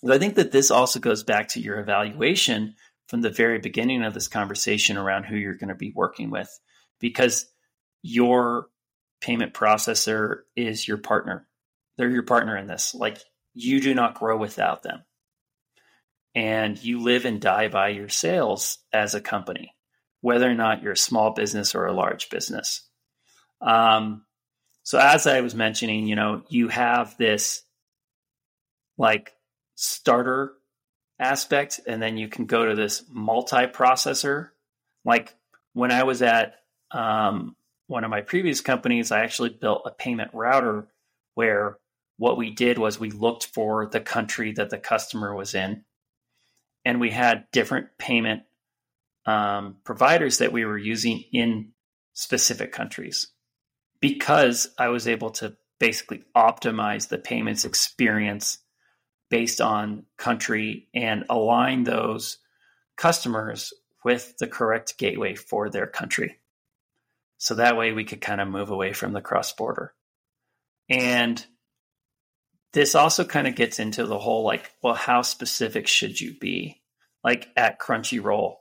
But 0.01 0.13
I 0.13 0.19
think 0.19 0.35
that 0.35 0.51
this 0.51 0.71
also 0.71 0.99
goes 0.99 1.23
back 1.23 1.49
to 1.49 1.61
your 1.61 1.79
evaluation 1.79 2.75
from 3.07 3.21
the 3.21 3.29
very 3.29 3.59
beginning 3.59 4.03
of 4.03 4.13
this 4.13 4.27
conversation 4.27 4.97
around 4.97 5.25
who 5.25 5.35
you're 5.35 5.55
going 5.55 5.69
to 5.69 5.75
be 5.75 5.93
working 5.95 6.31
with, 6.31 6.49
because 6.99 7.45
your 8.01 8.67
payment 9.19 9.53
processor 9.53 10.39
is 10.55 10.87
your 10.87 10.97
partner. 10.97 11.47
They're 11.97 12.09
your 12.09 12.23
partner 12.23 12.57
in 12.57 12.67
this. 12.67 12.95
Like 12.95 13.19
you 13.53 13.81
do 13.81 13.93
not 13.93 14.15
grow 14.15 14.37
without 14.37 14.81
them. 14.81 15.03
And 16.33 16.81
you 16.81 17.01
live 17.01 17.25
and 17.25 17.41
die 17.41 17.67
by 17.67 17.89
your 17.89 18.09
sales 18.09 18.77
as 18.93 19.13
a 19.13 19.21
company 19.21 19.75
whether 20.21 20.49
or 20.49 20.53
not 20.53 20.81
you're 20.81 20.93
a 20.93 20.97
small 20.97 21.31
business 21.31 21.75
or 21.75 21.85
a 21.85 21.93
large 21.93 22.29
business. 22.29 22.87
Um, 23.59 24.23
so 24.83 24.97
as 24.97 25.27
I 25.27 25.41
was 25.41 25.53
mentioning, 25.53 26.07
you 26.07 26.15
know, 26.15 26.43
you 26.47 26.67
have 26.69 27.17
this 27.17 27.63
like 28.97 29.33
starter 29.81 30.53
aspect, 31.19 31.79
and 31.87 32.01
then 32.01 32.17
you 32.17 32.27
can 32.27 32.45
go 32.45 32.65
to 32.65 32.75
this 32.75 33.03
multi-processor. 33.09 34.49
Like 35.03 35.35
when 35.73 35.91
I 35.91 36.03
was 36.03 36.21
at 36.21 36.55
um, 36.91 37.55
one 37.87 38.03
of 38.03 38.11
my 38.11 38.21
previous 38.21 38.61
companies, 38.61 39.11
I 39.11 39.23
actually 39.23 39.49
built 39.49 39.81
a 39.85 39.91
payment 39.91 40.31
router 40.33 40.87
where 41.33 41.77
what 42.17 42.37
we 42.37 42.51
did 42.51 42.77
was 42.77 42.99
we 42.99 43.09
looked 43.09 43.47
for 43.47 43.87
the 43.87 43.99
country 43.99 44.51
that 44.53 44.69
the 44.69 44.77
customer 44.77 45.33
was 45.33 45.55
in, 45.55 45.83
and 46.85 46.99
we 46.99 47.09
had 47.09 47.47
different 47.51 47.97
payment 47.97 48.43
um, 49.25 49.77
providers 49.83 50.37
that 50.37 50.51
we 50.51 50.63
were 50.65 50.77
using 50.77 51.23
in 51.31 51.71
specific 52.13 52.71
countries 52.71 53.27
because 53.99 54.67
I 54.77 54.89
was 54.89 55.07
able 55.07 55.31
to 55.31 55.55
basically 55.79 56.23
optimize 56.35 57.07
the 57.07 57.17
payments 57.17 57.65
experience 57.65 58.59
based 59.31 59.61
on 59.61 60.05
country 60.17 60.89
and 60.93 61.25
align 61.29 61.83
those 61.83 62.37
customers 62.97 63.73
with 64.03 64.37
the 64.37 64.47
correct 64.47 64.97
gateway 64.99 65.33
for 65.33 65.69
their 65.69 65.87
country. 65.87 66.37
So 67.37 67.55
that 67.55 67.77
way 67.77 67.93
we 67.93 68.03
could 68.03 68.21
kind 68.21 68.39
of 68.39 68.47
move 68.47 68.69
away 68.69 68.93
from 68.93 69.13
the 69.13 69.21
cross 69.21 69.51
border. 69.53 69.93
And 70.89 71.43
this 72.73 72.93
also 72.93 73.23
kind 73.23 73.47
of 73.47 73.55
gets 73.55 73.79
into 73.79 74.05
the 74.05 74.19
whole 74.19 74.43
like, 74.43 74.69
well, 74.83 74.93
how 74.93 75.23
specific 75.23 75.87
should 75.87 76.21
you 76.21 76.37
be? 76.37 76.81
Like 77.23 77.47
at 77.55 77.79
Crunchyroll, 77.79 78.57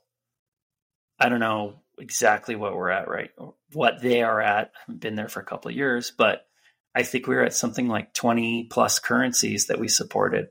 I 1.18 1.28
don't 1.28 1.40
know 1.40 1.80
exactly 1.98 2.56
what 2.56 2.74
we're 2.74 2.88
at 2.88 3.08
right 3.08 3.30
what 3.72 4.00
they 4.00 4.22
are 4.22 4.40
at. 4.40 4.72
I 4.74 4.78
haven't 4.86 5.00
been 5.00 5.14
there 5.14 5.28
for 5.28 5.40
a 5.40 5.44
couple 5.44 5.70
of 5.70 5.76
years, 5.76 6.12
but 6.16 6.46
I 6.94 7.02
think 7.02 7.26
we 7.26 7.36
are 7.36 7.44
at 7.44 7.54
something 7.54 7.88
like 7.88 8.14
20 8.14 8.64
plus 8.64 8.98
currencies 8.98 9.66
that 9.66 9.78
we 9.78 9.88
supported. 9.88 10.48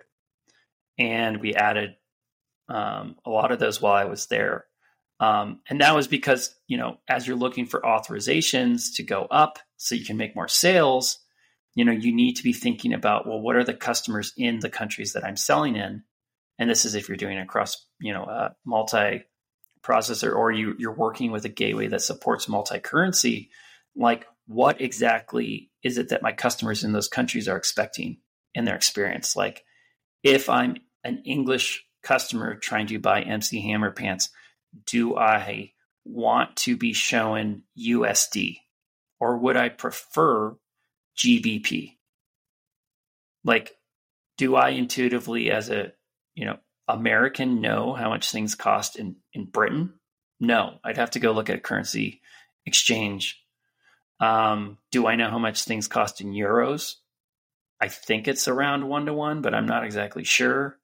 And 1.00 1.42
we 1.42 1.56
added 1.56 1.96
um, 2.68 3.16
a 3.26 3.30
lot 3.30 3.52
of 3.52 3.60
those 3.60 3.82
while 3.82 3.94
I 3.94 4.06
was 4.06 4.28
there. 4.28 4.66
Um, 5.20 5.62
and 5.70 5.82
that 5.82 5.96
was 5.96 6.08
because, 6.08 6.56
you 6.68 6.78
know, 6.78 6.98
as 7.08 7.28
you're 7.28 7.36
looking 7.36 7.66
for 7.66 7.82
authorizations 7.82 8.96
to 8.96 9.04
go 9.04 9.24
up 9.24 9.60
so 9.78 9.96
you 9.96 10.06
can 10.06 10.18
make 10.18 10.36
more 10.36 10.48
sales, 10.48 11.20
you 11.76 11.84
know, 11.84 11.92
you 11.92 12.14
need 12.14 12.36
to 12.36 12.44
be 12.44 12.54
thinking 12.54 12.94
about, 12.94 13.28
well, 13.28 13.40
what 13.40 13.56
are 13.56 13.64
the 13.64 13.74
customers 13.74 14.34
in 14.38 14.60
the 14.60 14.70
countries 14.70 15.14
that 15.14 15.26
I'm 15.26 15.36
selling 15.36 15.76
in? 15.76 16.04
And 16.58 16.70
this 16.70 16.86
is 16.86 16.96
if 16.96 17.08
you're 17.08 17.18
doing 17.18 17.38
across, 17.38 17.86
you 18.00 18.14
know, 18.14 18.24
a 18.24 18.56
multi 18.66 19.24
processor 19.82 20.36
or 20.36 20.52
you, 20.52 20.76
you're 20.78 20.94
working 20.94 21.32
with 21.32 21.46
a 21.46 21.50
gateway 21.50 21.88
that 21.88 22.02
supports 22.02 22.50
multi-currency, 22.50 23.50
like 23.96 24.26
what 24.46 24.82
exactly 24.82 25.72
is 25.84 25.98
it 25.98 26.10
that 26.10 26.22
my 26.22 26.34
customers 26.34 26.84
in 26.84 26.92
those 26.92 27.08
countries 27.08 27.48
are 27.48 27.58
expecting 27.58 28.18
in 28.54 28.66
their 28.66 28.76
experience? 28.76 29.36
Like 29.36 29.64
if 30.24 30.50
I'm 30.50 30.78
an 31.04 31.24
English 31.26 31.86
customer 32.04 32.56
trying 32.56 32.88
to 32.88 33.00
buy 33.00 33.22
MC 33.22 33.62
Hammer 33.62 33.92
pants, 33.92 34.30
do 34.86 35.18
I 35.18 35.74
want 36.06 36.56
to 36.58 36.78
be 36.78 36.94
shown 36.94 37.64
USD 37.78 38.58
or 39.20 39.38
would 39.38 39.58
I 39.58 39.70
prefer 39.70 40.56
GBP? 41.18 41.98
Like, 43.44 43.76
do 44.38 44.56
I 44.56 44.70
intuitively, 44.70 45.52
as 45.52 45.70
a 45.70 45.92
you 46.36 46.46
know 46.46 46.58
American 46.88 47.62
know 47.62 47.94
how 47.94 48.10
much 48.10 48.32
things 48.32 48.56
cost 48.56 48.96
in, 48.96 49.18
in 49.34 49.46
Britain? 49.46 49.94
No, 50.40 50.80
I'd 50.84 50.98
have 50.98 51.12
to 51.12 51.20
go 51.20 51.32
look 51.32 51.50
at 51.50 51.64
currency 51.64 52.22
exchange. 52.66 53.44
Um, 54.22 54.78
do 54.92 55.08
I 55.08 55.16
know 55.16 55.30
how 55.30 55.40
much 55.40 55.64
things 55.64 55.88
cost 55.88 56.22
in 56.22 56.32
euros? 56.32 56.96
I 57.82 57.88
think 57.88 58.28
it's 58.28 58.48
around 58.48 58.88
one 58.88 59.06
to 59.06 59.14
one, 59.14 59.42
but 59.42 59.54
I'm 59.54 59.66
not 59.66 59.86
exactly 59.86 60.24
sure. 60.24 60.79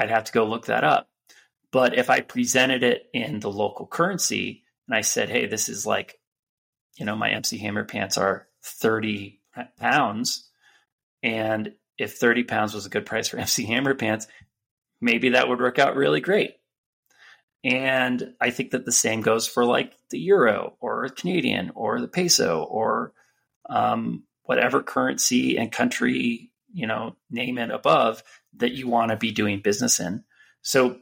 I'd 0.00 0.10
have 0.10 0.24
to 0.24 0.32
go 0.32 0.46
look 0.46 0.66
that 0.66 0.82
up. 0.82 1.10
But 1.70 1.96
if 1.96 2.08
I 2.08 2.20
presented 2.20 2.82
it 2.82 3.08
in 3.12 3.38
the 3.40 3.50
local 3.50 3.86
currency 3.86 4.64
and 4.88 4.96
I 4.96 5.02
said, 5.02 5.28
hey, 5.28 5.46
this 5.46 5.68
is 5.68 5.86
like, 5.86 6.18
you 6.96 7.04
know, 7.04 7.14
my 7.14 7.30
MC 7.30 7.58
Hammer 7.58 7.84
pants 7.84 8.16
are 8.16 8.48
30 8.64 9.40
pounds. 9.78 10.48
And 11.22 11.74
if 11.98 12.14
30 12.16 12.44
pounds 12.44 12.74
was 12.74 12.86
a 12.86 12.90
good 12.90 13.04
price 13.04 13.28
for 13.28 13.36
MC 13.38 13.66
Hammer 13.66 13.94
pants, 13.94 14.26
maybe 15.02 15.30
that 15.30 15.48
would 15.48 15.60
work 15.60 15.78
out 15.78 15.94
really 15.94 16.20
great. 16.20 16.54
And 17.62 18.32
I 18.40 18.50
think 18.50 18.70
that 18.70 18.86
the 18.86 18.92
same 18.92 19.20
goes 19.20 19.46
for 19.46 19.66
like 19.66 19.92
the 20.08 20.18
euro 20.18 20.76
or 20.80 21.06
Canadian 21.10 21.72
or 21.74 22.00
the 22.00 22.08
peso 22.08 22.62
or 22.62 23.12
um, 23.68 24.24
whatever 24.44 24.82
currency 24.82 25.58
and 25.58 25.70
country, 25.70 26.50
you 26.72 26.86
know, 26.86 27.16
name 27.30 27.58
it 27.58 27.70
above 27.70 28.22
that 28.56 28.72
you 28.72 28.88
want 28.88 29.10
to 29.10 29.16
be 29.16 29.30
doing 29.30 29.60
business 29.60 30.00
in. 30.00 30.24
So, 30.62 30.98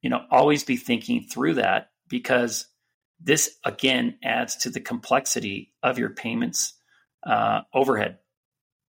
you 0.00 0.10
know, 0.10 0.24
always 0.30 0.64
be 0.64 0.76
thinking 0.76 1.24
through 1.24 1.54
that 1.54 1.90
because 2.08 2.66
this 3.20 3.56
again 3.64 4.18
adds 4.22 4.56
to 4.56 4.70
the 4.70 4.80
complexity 4.80 5.72
of 5.82 5.98
your 5.98 6.10
payments 6.10 6.74
uh, 7.24 7.60
overhead. 7.72 8.18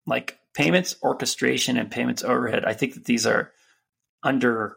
Like 0.07 0.39
payments 0.55 0.97
orchestration 1.03 1.77
and 1.77 1.91
payments 1.91 2.23
overhead, 2.23 2.65
I 2.65 2.73
think 2.75 2.95
that 2.95 3.05
these 3.05 3.27
are 3.27 3.53
under 4.23 4.77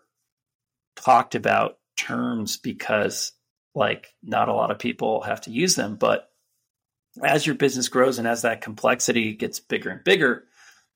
talked 0.95 1.35
about 1.35 1.77
terms 1.97 2.57
because 2.57 3.33
like 3.73 4.13
not 4.23 4.49
a 4.49 4.53
lot 4.53 4.71
of 4.71 4.79
people 4.79 5.21
have 5.21 5.41
to 5.41 5.51
use 5.51 5.75
them 5.75 5.95
but 5.95 6.29
as 7.23 7.45
your 7.45 7.55
business 7.55 7.87
grows 7.87 8.17
and 8.17 8.27
as 8.27 8.41
that 8.41 8.61
complexity 8.61 9.33
gets 9.33 9.59
bigger 9.59 9.89
and 9.89 10.03
bigger 10.03 10.43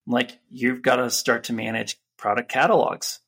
like 0.08 0.40
you've 0.50 0.82
got 0.82 0.98
to 0.98 1.10
start 1.10 1.46
to 1.46 1.54
manage 1.54 1.98
product 2.20 2.52
catalogs 2.52 3.20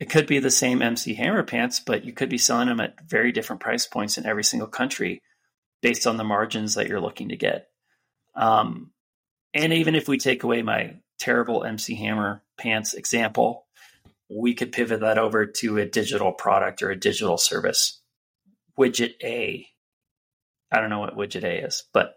it 0.00 0.10
could 0.10 0.26
be 0.26 0.38
the 0.38 0.50
same 0.50 0.80
mc 0.82 1.14
hammer 1.14 1.42
pants 1.42 1.80
but 1.80 2.04
you 2.04 2.12
could 2.12 2.28
be 2.28 2.38
selling 2.38 2.68
them 2.68 2.80
at 2.80 2.94
very 3.08 3.32
different 3.32 3.60
price 3.60 3.86
points 3.86 4.18
in 4.18 4.26
every 4.26 4.44
single 4.44 4.68
country 4.68 5.20
based 5.80 6.06
on 6.06 6.16
the 6.16 6.24
margins 6.24 6.74
that 6.74 6.88
you're 6.88 7.00
looking 7.00 7.28
to 7.30 7.36
get 7.36 7.68
um, 8.34 8.90
and 9.52 9.74
even 9.74 9.94
if 9.94 10.08
we 10.08 10.16
take 10.16 10.42
away 10.42 10.62
my 10.62 10.94
terrible 11.18 11.64
mc 11.64 11.94
hammer 11.94 12.42
pants 12.56 12.94
example 12.94 13.66
we 14.34 14.54
could 14.54 14.72
pivot 14.72 15.00
that 15.00 15.18
over 15.18 15.46
to 15.46 15.78
a 15.78 15.86
digital 15.86 16.32
product 16.32 16.82
or 16.82 16.90
a 16.90 16.98
digital 16.98 17.36
service. 17.36 18.00
Widget 18.78 19.14
A. 19.22 19.66
I 20.70 20.80
don't 20.80 20.90
know 20.90 21.00
what 21.00 21.16
widget 21.16 21.44
A 21.44 21.64
is, 21.64 21.84
but 21.92 22.14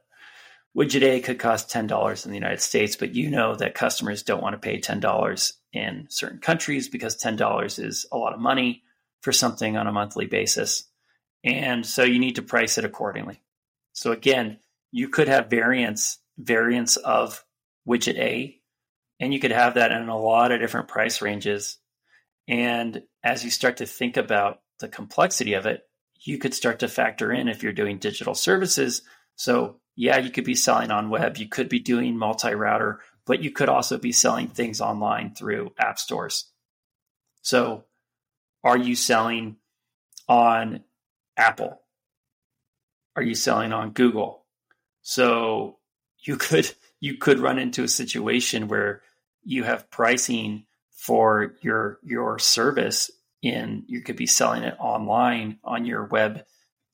widget 0.75 1.03
A 1.03 1.19
could 1.19 1.39
cost 1.39 1.69
$10 1.69 2.25
in 2.25 2.31
the 2.31 2.37
United 2.37 2.61
States, 2.61 2.95
but 2.95 3.15
you 3.15 3.29
know 3.29 3.55
that 3.55 3.75
customers 3.75 4.23
don't 4.23 4.41
want 4.41 4.53
to 4.53 4.59
pay 4.59 4.79
$10 4.79 5.53
in 5.73 6.07
certain 6.09 6.39
countries 6.39 6.89
because 6.89 7.15
$10 7.15 7.83
is 7.83 8.05
a 8.11 8.17
lot 8.17 8.33
of 8.33 8.39
money 8.39 8.83
for 9.21 9.31
something 9.31 9.77
on 9.77 9.87
a 9.87 9.91
monthly 9.91 10.25
basis. 10.25 10.85
And 11.43 11.85
so 11.85 12.03
you 12.03 12.19
need 12.19 12.35
to 12.35 12.41
price 12.41 12.77
it 12.77 12.85
accordingly. 12.85 13.41
So 13.93 14.11
again, 14.11 14.59
you 14.91 15.09
could 15.09 15.27
have 15.27 15.49
variants 15.49 16.19
variants 16.37 16.97
of 16.97 17.45
widget 17.87 18.17
A 18.17 18.59
and 19.21 19.33
you 19.33 19.39
could 19.39 19.51
have 19.51 19.75
that 19.75 19.93
in 19.93 20.09
a 20.09 20.19
lot 20.19 20.51
of 20.51 20.59
different 20.59 20.89
price 20.89 21.21
ranges 21.21 21.77
and 22.47 23.03
as 23.23 23.43
you 23.43 23.49
start 23.49 23.77
to 23.77 23.85
think 23.85 24.17
about 24.17 24.59
the 24.79 24.87
complexity 24.87 25.53
of 25.53 25.65
it, 25.65 25.81
you 26.19 26.37
could 26.37 26.53
start 26.53 26.79
to 26.79 26.87
factor 26.87 27.31
in 27.31 27.47
if 27.47 27.63
you're 27.63 27.73
doing 27.73 27.97
digital 27.97 28.35
services. 28.35 29.01
So, 29.35 29.79
yeah, 29.95 30.17
you 30.17 30.29
could 30.29 30.43
be 30.43 30.55
selling 30.55 30.91
on 30.91 31.09
web, 31.09 31.37
you 31.37 31.47
could 31.47 31.69
be 31.69 31.79
doing 31.79 32.17
multi 32.17 32.53
router, 32.53 32.99
but 33.25 33.41
you 33.41 33.51
could 33.51 33.69
also 33.69 33.97
be 33.97 34.11
selling 34.11 34.47
things 34.47 34.81
online 34.81 35.33
through 35.33 35.71
app 35.77 35.97
stores. 35.97 36.51
So, 37.41 37.85
are 38.63 38.77
you 38.77 38.95
selling 38.95 39.57
on 40.27 40.83
Apple? 41.37 41.79
Are 43.15 43.23
you 43.23 43.35
selling 43.35 43.71
on 43.71 43.91
Google? 43.91 44.45
So, 45.01 45.77
you 46.19 46.37
could 46.37 46.71
you 46.99 47.17
could 47.17 47.39
run 47.39 47.59
into 47.59 47.83
a 47.83 47.87
situation 47.87 48.67
where 48.67 49.01
you 49.43 49.63
have 49.63 49.89
pricing 49.89 50.65
for 50.91 51.53
your 51.61 51.99
your 52.03 52.39
service 52.39 53.11
in 53.41 53.83
you 53.87 54.01
could 54.01 54.15
be 54.15 54.25
selling 54.25 54.63
it 54.63 54.75
online 54.79 55.59
on 55.63 55.85
your 55.85 56.05
web 56.05 56.43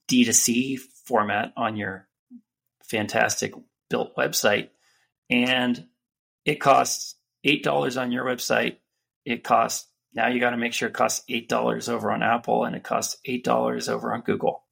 D2C 0.10 0.80
format 1.06 1.54
on 1.56 1.78
your 1.78 2.10
fantastic 2.92 3.54
built 3.90 4.16
website 4.16 4.70
and 5.30 5.88
it 6.46 6.56
costs 6.56 7.16
$8 7.46 8.00
on 8.00 8.12
your 8.12 8.26
website 8.26 8.78
it 9.26 9.44
costs 9.44 9.88
now 10.14 10.28
you 10.28 10.40
got 10.42 10.50
to 10.50 10.58
make 10.58 10.74
sure 10.74 10.90
it 10.90 10.94
costs 10.94 11.24
$8 11.30 11.90
over 11.90 12.12
on 12.12 12.22
Apple 12.22 12.66
and 12.66 12.76
it 12.76 12.84
costs 12.84 13.18
$8 13.28 13.90
over 13.90 14.14
on 14.14 14.22
Google 14.22 14.64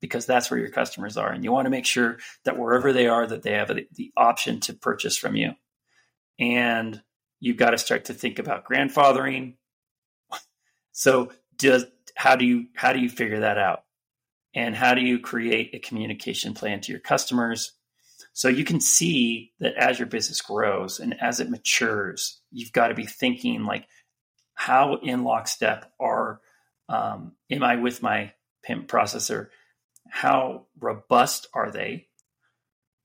because 0.00 0.26
that's 0.26 0.50
where 0.50 0.60
your 0.60 0.70
customers 0.70 1.16
are 1.16 1.30
and 1.30 1.44
you 1.44 1.52
want 1.52 1.66
to 1.66 1.70
make 1.70 1.86
sure 1.86 2.18
that 2.44 2.56
wherever 2.56 2.92
they 2.92 3.08
are 3.08 3.26
that 3.26 3.42
they 3.42 3.52
have 3.52 3.72
the 3.94 4.12
option 4.16 4.60
to 4.60 4.72
purchase 4.72 5.16
from 5.16 5.36
you 5.36 5.52
and 6.38 7.02
you've 7.40 7.56
got 7.56 7.70
to 7.70 7.78
start 7.78 8.06
to 8.06 8.14
think 8.14 8.38
about 8.38 8.64
grandfathering. 8.64 9.54
So 10.92 11.30
does 11.56 11.86
how 12.14 12.36
do 12.36 12.44
you 12.44 12.66
how 12.74 12.92
do 12.92 12.98
you 12.98 13.08
figure 13.08 13.40
that 13.40 13.56
out? 13.56 13.84
And 14.54 14.74
how 14.74 14.94
do 14.94 15.00
you 15.00 15.18
create 15.18 15.74
a 15.74 15.78
communication 15.78 16.54
plan 16.54 16.80
to 16.82 16.92
your 16.92 17.00
customers? 17.00 17.72
So 18.32 18.48
you 18.48 18.64
can 18.64 18.80
see 18.80 19.52
that 19.60 19.74
as 19.74 19.98
your 19.98 20.06
business 20.06 20.40
grows 20.40 21.00
and 21.00 21.14
as 21.20 21.40
it 21.40 21.50
matures, 21.50 22.40
you've 22.50 22.72
got 22.72 22.88
to 22.88 22.94
be 22.94 23.06
thinking 23.06 23.64
like, 23.64 23.86
how 24.54 24.96
in 25.02 25.24
lockstep 25.24 25.90
are 25.98 26.40
um, 26.88 27.32
am 27.50 27.62
I 27.62 27.76
with 27.76 28.02
my 28.02 28.32
payment 28.62 28.88
processor? 28.88 29.48
How 30.08 30.66
robust 30.78 31.46
are 31.54 31.70
they? 31.70 32.08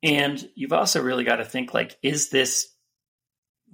And 0.03 0.47
you've 0.55 0.73
also 0.73 1.01
really 1.01 1.23
got 1.23 1.37
to 1.37 1.45
think 1.45 1.73
like, 1.73 1.97
is 2.01 2.29
this 2.29 2.67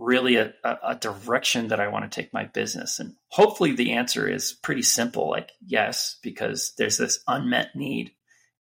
really 0.02 0.36
a, 0.38 0.54
a, 0.64 0.96
direction 1.00 1.68
that 1.68 1.80
I 1.80 1.88
want 1.88 2.10
to 2.10 2.22
take 2.22 2.34
my 2.34 2.46
business? 2.46 3.00
And 3.00 3.16
hopefully 3.30 3.74
the 3.74 3.94
answer 3.94 4.28
is 4.28 4.54
pretty 4.54 4.82
simple 4.82 5.30
like, 5.30 5.52
yes, 5.66 6.18
because 6.24 6.74
there's 6.78 6.98
this 6.98 7.20
unmet 7.28 7.76
need 7.76 8.12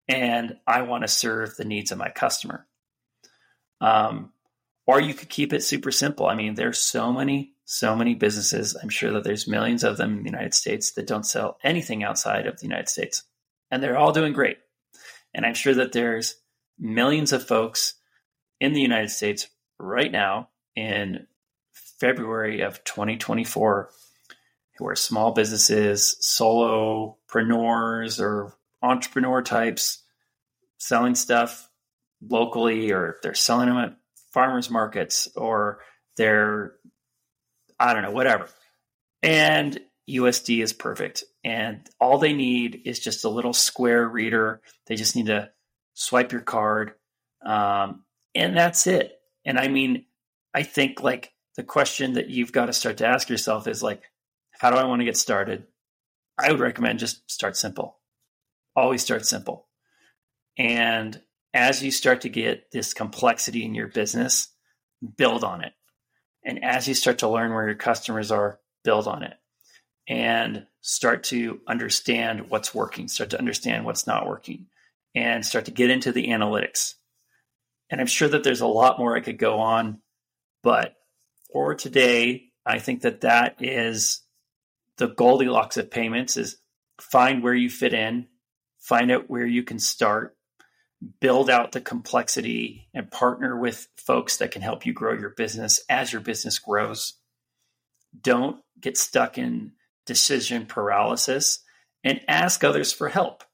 and 0.07 0.57
I 0.67 0.83
want 0.83 1.03
to 1.05 1.09
serve 1.09 1.57
the 1.57 1.65
needs 1.65 1.93
of 1.93 1.99
my 1.99 2.11
customer. 2.11 2.67
Um, 3.81 4.33
or 4.87 5.01
you 5.01 5.15
could 5.15 5.29
keep 5.29 5.53
it 5.53 5.63
super 5.63 5.93
simple. 5.93 6.27
I 6.27 6.35
mean, 6.35 6.55
there's 6.55 6.79
so 6.79 7.13
many, 7.13 7.53
so 7.65 7.95
many 7.95 8.15
businesses. 8.15 8.77
I'm 8.81 8.89
sure 8.89 9.13
that 9.13 9.25
there's 9.25 9.49
millions 9.49 9.85
of 9.85 9.97
them 9.97 10.19
in 10.19 10.25
the 10.25 10.31
United 10.31 10.53
States 10.53 10.93
that 10.93 11.07
don't 11.07 11.25
sell 11.25 11.59
anything 11.63 12.03
outside 12.03 12.47
of 12.47 12.59
the 12.59 12.67
United 12.67 12.89
States, 12.89 13.23
and 13.71 13.83
they're 13.83 13.97
all 13.97 14.13
doing 14.13 14.33
great. 14.33 14.59
And 15.33 15.47
I'm 15.47 15.55
sure 15.55 15.75
that 15.75 15.93
there's 15.93 16.35
millions 16.79 17.33
of 17.33 17.47
folks 17.47 17.95
in 18.59 18.73
the 18.73 18.81
United 18.81 19.11
States 19.11 19.47
right 19.79 20.11
now 20.11 20.49
in 20.75 21.27
February 22.01 22.63
of 22.63 22.83
2024 22.85 23.91
who 24.81 24.87
are 24.87 24.97
small 24.97 25.33
businesses, 25.33 26.17
solopreneurs, 26.23 28.19
or 28.19 28.55
entrepreneur 28.83 29.43
types 29.43 30.03
selling 30.79 31.15
stuff 31.15 31.71
locally, 32.27 32.91
or 32.91 33.19
they're 33.23 33.35
selling 33.35 33.69
them 33.69 33.77
at 33.77 33.95
farmers 34.33 34.71
markets, 34.71 35.29
or 35.37 35.81
they're, 36.17 36.73
I 37.79 37.93
don't 37.93 38.03
know, 38.03 38.11
whatever. 38.11 38.49
And 39.23 39.79
USD 40.09 40.63
is 40.63 40.73
perfect. 40.73 41.25
And 41.45 41.87
all 42.01 42.17
they 42.17 42.33
need 42.33 42.81
is 42.87 42.99
just 42.99 43.25
a 43.25 43.29
little 43.29 43.53
square 43.53 44.09
reader. 44.09 44.63
They 44.87 44.97
just 44.97 45.15
need 45.15 45.27
to 45.27 45.51
swipe 45.93 46.33
your 46.33 46.41
card. 46.41 46.93
Um, 47.45 48.05
and 48.35 48.57
that's 48.57 48.87
it. 48.87 49.21
And 49.45 49.59
I 49.59 49.69
mean, 49.69 50.07
I 50.55 50.63
think 50.63 51.03
like 51.03 51.35
the 51.57 51.63
question 51.63 52.15
that 52.15 52.29
you've 52.29 52.53
got 52.53 52.67
to 52.67 52.73
start 52.73 52.99
to 52.99 53.07
ask 53.07 53.29
yourself 53.29 53.67
is 53.67 53.83
like, 53.83 54.03
how 54.51 54.71
do 54.71 54.77
I 54.77 54.85
want 54.85 55.01
to 55.01 55.05
get 55.05 55.17
started? 55.17 55.67
I 56.39 56.51
would 56.51 56.61
recommend 56.61 56.99
just 56.99 57.31
start 57.31 57.57
simple. 57.57 57.99
Always 58.77 59.03
start 59.03 59.27
simple. 59.27 59.67
And 60.57 61.21
as 61.53 61.83
you 61.83 61.91
start 61.91 62.23
to 62.23 62.29
get 62.29 62.71
this 62.71 62.95
complexity 62.95 63.65
in 63.65 63.75
your 63.75 63.89
business, 63.89 64.49
build 65.17 65.45
on 65.45 65.65
it. 65.65 65.73
And 66.45 66.65
as 66.65 66.87
you 66.89 66.95
start 66.95 67.19
to 67.19 67.29
learn 67.29 67.53
where 67.53 67.67
your 67.67 67.75
customers 67.75 68.31
are, 68.31 68.61
build 68.85 69.07
on 69.07 69.23
it 69.23 69.35
and 70.09 70.67
start 70.81 71.25
to 71.25 71.61
understand 71.67 72.51
what's 72.51 72.75
working, 72.75 73.09
start 73.09 73.31
to 73.31 73.39
understand 73.39 73.85
what's 73.85 74.07
not 74.07 74.27
working, 74.27 74.67
and 75.15 75.45
start 75.45 75.67
to 75.67 75.71
get 75.71 75.91
into 75.91 76.13
the 76.13 76.29
analytics. 76.29 76.95
And 77.91 78.01
I'm 78.01 78.07
sure 78.07 78.29
that 78.29 78.43
there's 78.45 78.61
a 78.61 78.67
lot 78.67 78.99
more 78.99 79.17
I 79.17 79.21
could 79.21 79.39
go 79.39 79.59
on 79.59 80.01
but 80.63 80.95
for 81.53 81.75
today, 81.75 82.51
I 82.65 82.79
think 82.79 83.03
that 83.03 83.23
that 83.23 83.57
is 83.61 84.23
the 84.97 85.09
Goldilocks 85.09 85.77
of 85.77 85.91
payments 85.91 86.37
is 86.37 86.57
find 87.01 87.43
where 87.43 87.55
you 87.55 87.71
fit 87.71 87.95
in, 87.95 88.27
find 88.79 89.11
out 89.11 89.31
where 89.31 89.47
you 89.47 89.63
can 89.63 89.79
start, 89.79 90.37
build 91.21 91.49
out 91.49 91.73
the 91.73 91.81
complexity 91.81 92.89
and 92.93 93.11
partner 93.11 93.59
with 93.59 93.89
folks 93.97 94.37
that 94.37 94.51
can 94.51 94.63
help 94.63 94.85
you 94.85 94.93
grow 94.93 95.15
your 95.15 95.31
business 95.31 95.81
as 95.89 96.13
your 96.13 96.21
business 96.21 96.59
grows. 96.59 97.15
Don't 98.21 98.61
get 98.79 98.99
stuck 98.99 99.39
in 99.39 99.73
decision 100.05 100.67
paralysis 100.67 101.63
and 102.05 102.21
ask 102.29 102.65
others 102.65 102.93
for 102.93 103.09
help. 103.09 103.45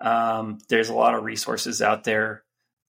Um, 0.00 0.58
there's 0.68 0.88
a 0.88 0.94
lot 0.94 1.14
of 1.14 1.24
resources 1.24 1.82
out 1.82 2.04
there 2.04 2.44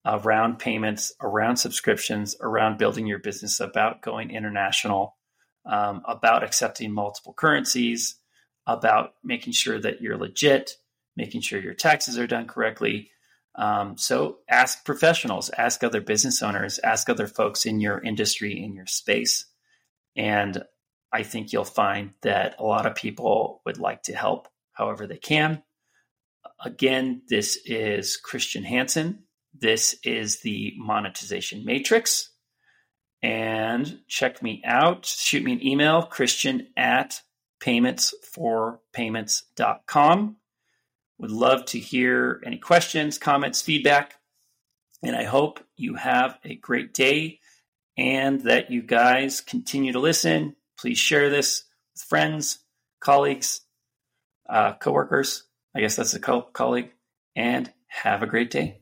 around 0.07 0.59
payments, 0.59 1.11
around 1.21 1.57
subscriptions, 1.57 2.35
around 2.41 2.77
building 2.77 3.07
your 3.07 3.19
business, 3.19 3.59
about 3.59 4.01
going 4.01 4.31
international, 4.31 5.17
um, 5.65 6.01
about 6.07 6.43
accepting 6.43 6.91
multiple 6.91 7.33
currencies, 7.33 8.19
about 8.65 9.13
making 9.23 9.53
sure 9.53 9.79
that 9.79 10.01
you're 10.01 10.17
legit, 10.17 10.71
making 11.15 11.41
sure 11.41 11.59
your 11.59 11.73
taxes 11.73 12.17
are 12.17 12.27
done 12.27 12.47
correctly. 12.47 13.11
Um, 13.55 13.97
so 13.97 14.37
ask 14.49 14.85
professionals, 14.85 15.49
ask 15.57 15.83
other 15.83 16.01
business 16.01 16.43
owners, 16.43 16.79
ask 16.79 17.09
other 17.09 17.27
folks 17.27 17.65
in 17.65 17.79
your 17.79 17.99
industry, 17.99 18.63
in 18.63 18.73
your 18.73 18.85
space. 18.85 19.45
And 20.15 20.63
I 21.11 21.23
think 21.23 21.51
you'll 21.51 21.63
find 21.63 22.11
that 22.21 22.55
a 22.59 22.63
lot 22.63 22.85
of 22.85 22.95
people 22.95 23.61
would 23.65 23.79
like 23.79 24.03
to 24.03 24.15
help 24.15 24.47
however 24.73 25.07
they 25.07 25.17
can. 25.17 25.63
Again, 26.63 27.23
this 27.27 27.57
is 27.65 28.17
Christian 28.17 28.63
Hansen. 28.63 29.23
This 29.59 29.95
is 30.03 30.41
the 30.41 30.73
monetization 30.77 31.65
matrix. 31.65 32.29
And 33.23 34.01
check 34.07 34.43
me 34.43 34.61
out. 34.65 35.05
Shoot 35.05 35.43
me 35.43 35.53
an 35.53 35.65
email, 35.65 36.03
christian 36.03 36.67
at 36.77 37.21
paymentsforpayments.com. 37.61 40.35
Would 41.19 41.31
love 41.31 41.65
to 41.65 41.79
hear 41.79 42.39
any 42.45 42.57
questions, 42.57 43.17
comments, 43.17 43.63
feedback. 43.63 44.13
And 45.01 45.15
I 45.15 45.23
hope 45.23 45.59
you 45.75 45.95
have 45.95 46.37
a 46.43 46.53
great 46.55 46.93
day 46.93 47.39
and 47.97 48.41
that 48.41 48.69
you 48.69 48.83
guys 48.83 49.41
continue 49.41 49.93
to 49.93 49.99
listen. 49.99 50.55
Please 50.79 50.99
share 50.99 51.31
this 51.31 51.63
with 51.93 52.03
friends, 52.03 52.59
colleagues, 52.99 53.61
uh, 54.47 54.73
coworkers. 54.73 55.45
I 55.75 55.81
guess 55.81 55.95
that's 55.95 56.13
a 56.13 56.19
co- 56.19 56.43
colleague. 56.43 56.91
And 57.35 57.73
have 57.87 58.21
a 58.21 58.27
great 58.27 58.51
day. 58.51 58.81